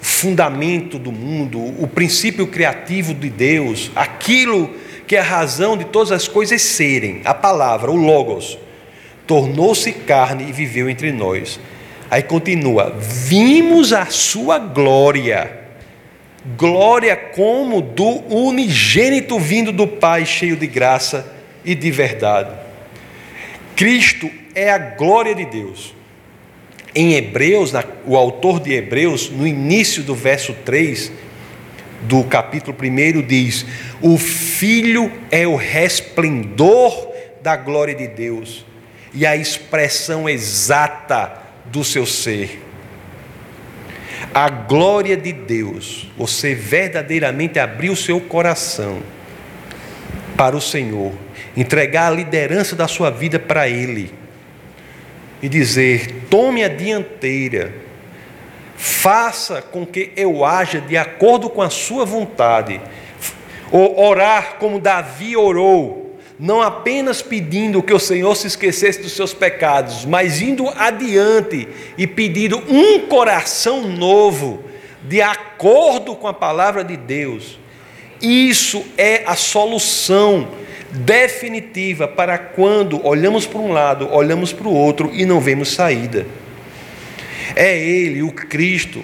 fundamento 0.00 0.98
do 0.98 1.12
mundo, 1.12 1.58
o 1.82 1.86
princípio 1.86 2.46
criativo 2.46 3.14
de 3.14 3.30
Deus, 3.30 3.90
aquilo 3.94 4.70
que 5.06 5.16
é 5.16 5.20
a 5.20 5.24
razão 5.24 5.76
de 5.76 5.84
todas 5.84 6.12
as 6.12 6.26
coisas 6.26 6.62
serem, 6.62 7.20
a 7.24 7.34
palavra, 7.34 7.90
o 7.90 7.96
logos, 7.96 8.58
tornou-se 9.26 9.92
carne 9.92 10.48
e 10.48 10.52
viveu 10.52 10.88
entre 10.88 11.12
nós. 11.12 11.60
Aí 12.10 12.22
continua: 12.22 12.94
vimos 12.98 13.92
a 13.92 14.06
sua 14.06 14.58
glória, 14.58 15.60
glória 16.56 17.16
como 17.16 17.80
do 17.80 18.22
unigênito 18.32 19.38
vindo 19.38 19.72
do 19.72 19.86
Pai, 19.86 20.26
cheio 20.26 20.56
de 20.56 20.66
graça 20.66 21.41
e 21.64 21.74
de 21.74 21.90
verdade. 21.90 22.50
Cristo 23.76 24.30
é 24.54 24.70
a 24.70 24.78
glória 24.78 25.34
de 25.34 25.44
Deus. 25.44 25.94
Em 26.94 27.14
Hebreus, 27.14 27.72
o 28.04 28.16
autor 28.16 28.60
de 28.60 28.72
Hebreus, 28.72 29.30
no 29.30 29.46
início 29.46 30.02
do 30.02 30.14
verso 30.14 30.52
3 30.64 31.10
do 32.02 32.22
capítulo 32.24 32.76
1, 32.78 33.22
diz: 33.22 33.64
O 34.00 34.18
Filho 34.18 35.10
é 35.30 35.46
o 35.46 35.56
resplendor 35.56 37.12
da 37.42 37.56
glória 37.56 37.94
de 37.94 38.08
Deus 38.08 38.64
e 39.14 39.26
a 39.26 39.36
expressão 39.36 40.28
exata 40.28 41.32
do 41.66 41.82
seu 41.82 42.04
ser. 42.04 42.62
A 44.34 44.48
glória 44.48 45.16
de 45.16 45.32
Deus, 45.32 46.10
você 46.16 46.54
verdadeiramente 46.54 47.58
abriu 47.58 47.94
seu 47.96 48.20
coração 48.20 49.02
para 50.36 50.56
o 50.56 50.60
Senhor 50.60 51.12
entregar 51.56 52.08
a 52.08 52.14
liderança 52.14 52.74
da 52.74 52.88
sua 52.88 53.10
vida 53.10 53.38
para 53.38 53.68
Ele 53.68 54.12
e 55.42 55.48
dizer: 55.48 56.26
tome 56.30 56.64
a 56.64 56.68
dianteira, 56.68 57.74
faça 58.76 59.60
com 59.60 59.84
que 59.84 60.12
eu 60.16 60.44
haja 60.44 60.80
de 60.80 60.96
acordo 60.96 61.50
com 61.50 61.60
a 61.60 61.70
Sua 61.70 62.04
vontade, 62.04 62.80
ou 63.70 64.00
orar 64.00 64.56
como 64.58 64.80
Davi 64.80 65.36
orou, 65.36 66.18
não 66.38 66.60
apenas 66.62 67.20
pedindo 67.20 67.82
que 67.82 67.92
o 67.92 67.98
Senhor 67.98 68.34
se 68.36 68.46
esquecesse 68.46 69.02
dos 69.02 69.12
seus 69.12 69.34
pecados, 69.34 70.04
mas 70.04 70.40
indo 70.40 70.68
adiante 70.68 71.68
e 71.98 72.06
pedindo 72.06 72.62
um 72.68 73.06
coração 73.06 73.82
novo, 73.82 74.64
de 75.02 75.20
acordo 75.20 76.14
com 76.14 76.28
a 76.28 76.34
palavra 76.34 76.84
de 76.84 76.96
Deus. 76.96 77.61
Isso 78.22 78.84
é 78.96 79.24
a 79.26 79.34
solução 79.34 80.48
definitiva 80.92 82.06
para 82.06 82.38
quando 82.38 83.04
olhamos 83.04 83.46
para 83.46 83.58
um 83.58 83.72
lado, 83.72 84.08
olhamos 84.12 84.52
para 84.52 84.68
o 84.68 84.74
outro 84.74 85.10
e 85.12 85.26
não 85.26 85.40
vemos 85.40 85.72
saída. 85.72 86.24
É 87.56 87.76
Ele, 87.76 88.22
o 88.22 88.30
Cristo, 88.30 89.02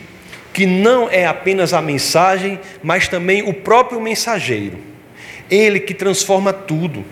que 0.53 0.67
não 0.67 1.11
é 1.11 1.27
apenas 1.27 1.75
a 1.75 1.83
mensagem, 1.83 2.61
mas 2.81 3.09
também 3.09 3.43
o 3.43 3.53
próprio 3.53 4.01
mensageiro. 4.01 4.79
Ele 5.51 5.81
que 5.81 5.95
transforma 5.95 6.53
tudo. 6.53 7.05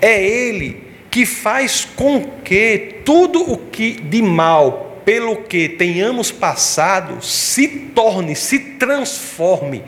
É 0.00 0.22
Ele 0.24 0.84
que 1.10 1.26
faz 1.26 1.86
com 1.94 2.24
que 2.42 3.00
tudo 3.04 3.52
o 3.52 3.58
que 3.58 3.92
de 3.92 4.22
mal, 4.22 5.02
pelo 5.04 5.36
que 5.36 5.68
tenhamos 5.68 6.30
passado, 6.30 7.22
se 7.22 7.68
torne, 7.68 8.34
se 8.34 8.58
transforme 8.58 9.82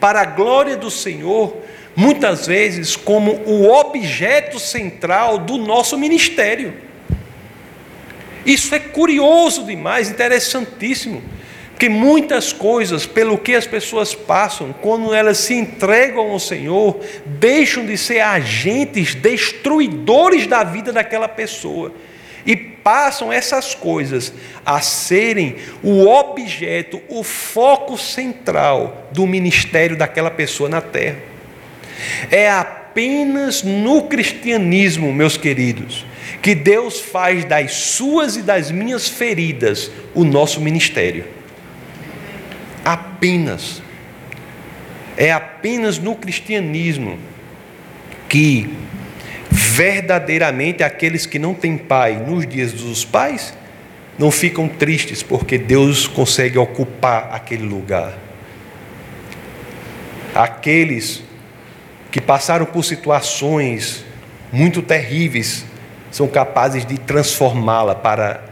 para 0.00 0.22
a 0.22 0.24
glória 0.24 0.76
do 0.76 0.90
Senhor 0.90 1.54
muitas 1.94 2.46
vezes 2.46 2.96
como 2.96 3.32
o 3.44 3.70
objeto 3.70 4.58
central 4.58 5.38
do 5.38 5.58
nosso 5.58 5.98
ministério. 5.98 6.72
Isso 8.46 8.74
é 8.74 8.78
curioso 8.78 9.64
demais, 9.66 10.10
interessantíssimo, 10.10 11.22
porque 11.70 11.88
muitas 11.88 12.52
coisas, 12.52 13.06
pelo 13.06 13.36
que 13.36 13.54
as 13.54 13.66
pessoas 13.66 14.14
passam, 14.14 14.74
quando 14.80 15.12
elas 15.12 15.38
se 15.38 15.54
entregam 15.54 16.30
ao 16.30 16.38
Senhor, 16.38 16.98
deixam 17.26 17.84
de 17.84 17.98
ser 17.98 18.20
agentes 18.20 19.14
destruidores 19.14 20.46
da 20.46 20.64
vida 20.64 20.92
daquela 20.92 21.28
pessoa 21.28 21.92
E 22.46 22.56
passam 22.56 23.32
essas 23.32 23.74
coisas 23.74 24.32
a 24.64 24.80
serem 24.80 25.56
o 25.82 26.06
objeto, 26.06 27.00
o 27.08 27.22
foco 27.22 27.98
central 27.98 29.08
do 29.12 29.26
ministério 29.26 29.96
daquela 29.96 30.30
pessoa 30.30 30.68
na 30.68 30.80
terra. 30.80 31.18
É 32.30 32.50
apenas 32.50 33.62
no 33.62 34.04
cristianismo, 34.04 35.12
meus 35.12 35.36
queridos, 35.36 36.06
que 36.42 36.54
Deus 36.54 37.00
faz 37.00 37.44
das 37.44 37.72
suas 37.72 38.36
e 38.36 38.42
das 38.42 38.70
minhas 38.70 39.08
feridas 39.08 39.90
o 40.14 40.24
nosso 40.24 40.60
ministério. 40.60 41.24
Apenas. 42.84 43.82
É 45.16 45.30
apenas 45.30 45.98
no 45.98 46.14
cristianismo 46.14 47.18
que 48.26 48.70
verdadeiramente 49.80 50.82
aqueles 50.82 51.24
que 51.24 51.38
não 51.38 51.54
têm 51.54 51.78
pai 51.78 52.12
nos 52.12 52.46
dias 52.46 52.70
dos 52.70 53.02
pais 53.02 53.54
não 54.18 54.30
ficam 54.30 54.68
tristes 54.68 55.22
porque 55.22 55.56
Deus 55.56 56.06
consegue 56.06 56.58
ocupar 56.58 57.30
aquele 57.32 57.62
lugar. 57.62 58.12
Aqueles 60.34 61.22
que 62.10 62.20
passaram 62.20 62.66
por 62.66 62.84
situações 62.84 64.04
muito 64.52 64.82
terríveis 64.82 65.64
são 66.10 66.28
capazes 66.28 66.84
de 66.84 66.98
transformá-la 66.98 67.94
para 67.94 68.44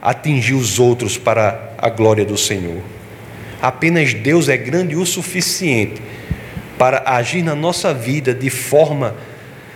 atingir 0.00 0.54
os 0.54 0.78
outros 0.78 1.18
para 1.18 1.72
a 1.76 1.88
glória 1.88 2.24
do 2.24 2.38
Senhor. 2.38 2.82
Apenas 3.60 4.14
Deus 4.14 4.48
é 4.48 4.56
grande 4.56 4.94
o 4.94 5.04
suficiente 5.04 6.00
para 6.78 7.02
agir 7.04 7.42
na 7.42 7.56
nossa 7.56 7.92
vida 7.92 8.32
de 8.32 8.48
forma 8.48 9.16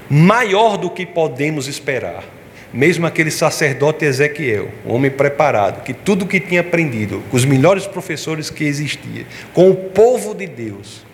maior 0.09 0.77
do 0.77 0.91
que 0.91 1.07
podemos 1.07 1.69
esperar. 1.69 2.25
Mesmo 2.73 3.07
aquele 3.07 3.31
sacerdote 3.31 4.05
Ezequiel, 4.05 4.69
um 4.87 4.95
homem 4.95 5.11
preparado, 5.11 5.83
que 5.83 5.93
tudo 5.93 6.27
que 6.27 6.41
tinha 6.41 6.62
aprendido, 6.62 7.23
com 7.31 7.37
os 7.37 7.45
melhores 7.45 7.87
professores 7.87 8.49
que 8.49 8.65
existia, 8.65 9.27
com 9.53 9.71
o 9.71 9.75
povo 9.75 10.35
de 10.35 10.47
Deus, 10.47 11.05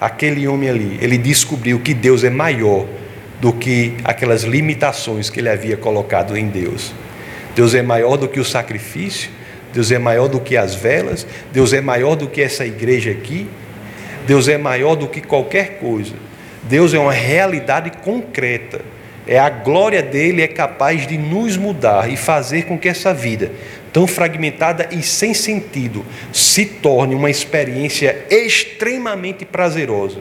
aquele 0.00 0.46
homem 0.46 0.68
ali, 0.68 0.98
ele 1.00 1.18
descobriu 1.18 1.80
que 1.80 1.92
Deus 1.92 2.22
é 2.22 2.30
maior 2.30 2.86
do 3.40 3.52
que 3.52 3.94
aquelas 4.04 4.44
limitações 4.44 5.28
que 5.28 5.40
ele 5.40 5.48
havia 5.48 5.76
colocado 5.76 6.36
em 6.36 6.46
Deus. 6.46 6.92
Deus 7.56 7.74
é 7.74 7.82
maior 7.82 8.16
do 8.16 8.28
que 8.28 8.38
o 8.38 8.44
sacrifício, 8.44 9.30
Deus 9.72 9.90
é 9.90 9.98
maior 9.98 10.28
do 10.28 10.38
que 10.38 10.56
as 10.56 10.76
velas, 10.76 11.26
Deus 11.52 11.72
é 11.72 11.80
maior 11.80 12.14
do 12.14 12.28
que 12.28 12.40
essa 12.40 12.64
igreja 12.64 13.10
aqui, 13.10 13.48
Deus 14.26 14.46
é 14.46 14.56
maior 14.56 14.94
do 14.94 15.08
que 15.08 15.20
qualquer 15.20 15.78
coisa. 15.78 16.14
Deus 16.62 16.94
é 16.94 16.98
uma 16.98 17.12
realidade 17.12 17.90
concreta. 18.02 18.80
É 19.26 19.38
a 19.38 19.48
glória 19.48 20.02
dele 20.02 20.42
é 20.42 20.48
capaz 20.48 21.06
de 21.06 21.16
nos 21.16 21.56
mudar 21.56 22.10
e 22.10 22.16
fazer 22.16 22.64
com 22.64 22.76
que 22.76 22.88
essa 22.88 23.14
vida, 23.14 23.52
tão 23.92 24.06
fragmentada 24.06 24.88
e 24.90 25.02
sem 25.02 25.32
sentido, 25.32 26.04
se 26.32 26.66
torne 26.66 27.14
uma 27.14 27.30
experiência 27.30 28.24
extremamente 28.28 29.44
prazerosa. 29.44 30.18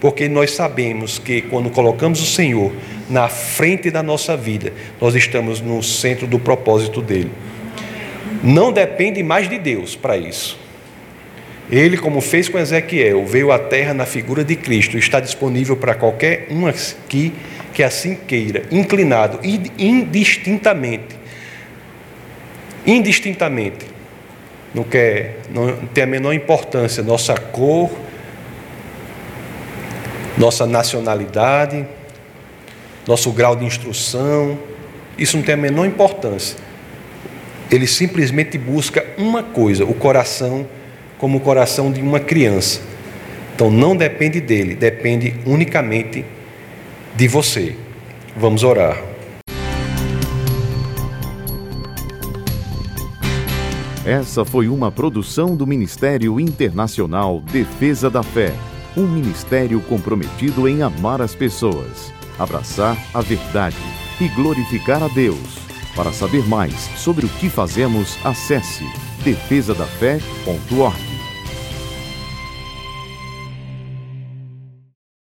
Porque 0.00 0.28
nós 0.28 0.52
sabemos 0.52 1.18
que 1.18 1.42
quando 1.42 1.70
colocamos 1.70 2.20
o 2.20 2.26
Senhor 2.26 2.72
na 3.08 3.28
frente 3.28 3.90
da 3.90 4.02
nossa 4.02 4.36
vida, 4.36 4.72
nós 5.00 5.14
estamos 5.14 5.60
no 5.60 5.82
centro 5.82 6.26
do 6.26 6.38
propósito 6.38 7.00
dele. 7.00 7.30
Não 8.42 8.72
depende 8.72 9.22
mais 9.22 9.48
de 9.48 9.58
Deus 9.58 9.96
para 9.96 10.16
isso. 10.16 10.63
Ele, 11.70 11.96
como 11.96 12.20
fez 12.20 12.48
com 12.48 12.58
Ezequiel, 12.58 13.24
veio 13.24 13.50
à 13.50 13.58
terra 13.58 13.94
na 13.94 14.04
figura 14.04 14.44
de 14.44 14.54
Cristo, 14.54 14.98
está 14.98 15.18
disponível 15.18 15.76
para 15.76 15.94
qualquer 15.94 16.46
um 16.50 16.66
aqui 16.66 17.32
que 17.72 17.82
assim 17.82 18.14
queira, 18.14 18.62
inclinado, 18.70 19.40
indistintamente. 19.78 21.16
Indistintamente. 22.86 23.86
Não 24.74 24.84
quer, 24.84 25.40
não 25.50 25.74
tem 25.86 26.04
a 26.04 26.06
menor 26.06 26.34
importância 26.34 27.02
nossa 27.02 27.34
cor, 27.34 27.90
nossa 30.36 30.66
nacionalidade, 30.66 31.86
nosso 33.06 33.30
grau 33.30 33.54
de 33.54 33.64
instrução, 33.64 34.58
isso 35.16 35.36
não 35.36 35.44
tem 35.44 35.54
a 35.54 35.58
menor 35.58 35.86
importância. 35.86 36.58
Ele 37.70 37.86
simplesmente 37.86 38.58
busca 38.58 39.04
uma 39.16 39.42
coisa, 39.42 39.84
o 39.84 39.94
coração 39.94 40.66
como 41.24 41.38
o 41.38 41.40
coração 41.40 41.90
de 41.90 42.02
uma 42.02 42.20
criança. 42.20 42.82
Então 43.54 43.70
não 43.70 43.96
depende 43.96 44.42
dele, 44.42 44.74
depende 44.74 45.34
unicamente 45.46 46.22
de 47.16 47.26
você. 47.26 47.74
Vamos 48.36 48.62
orar. 48.62 49.02
Essa 54.04 54.44
foi 54.44 54.68
uma 54.68 54.92
produção 54.92 55.56
do 55.56 55.66
Ministério 55.66 56.38
Internacional 56.38 57.40
Defesa 57.40 58.10
da 58.10 58.22
Fé, 58.22 58.52
um 58.94 59.06
ministério 59.06 59.80
comprometido 59.80 60.68
em 60.68 60.82
amar 60.82 61.22
as 61.22 61.34
pessoas, 61.34 62.12
abraçar 62.38 62.98
a 63.14 63.22
verdade 63.22 63.78
e 64.20 64.28
glorificar 64.28 65.02
a 65.02 65.08
Deus. 65.08 65.58
Para 65.96 66.12
saber 66.12 66.46
mais 66.46 66.74
sobre 66.98 67.24
o 67.24 67.30
que 67.30 67.48
fazemos, 67.48 68.18
acesse 68.22 68.84
defesadafé.org. 69.24 71.13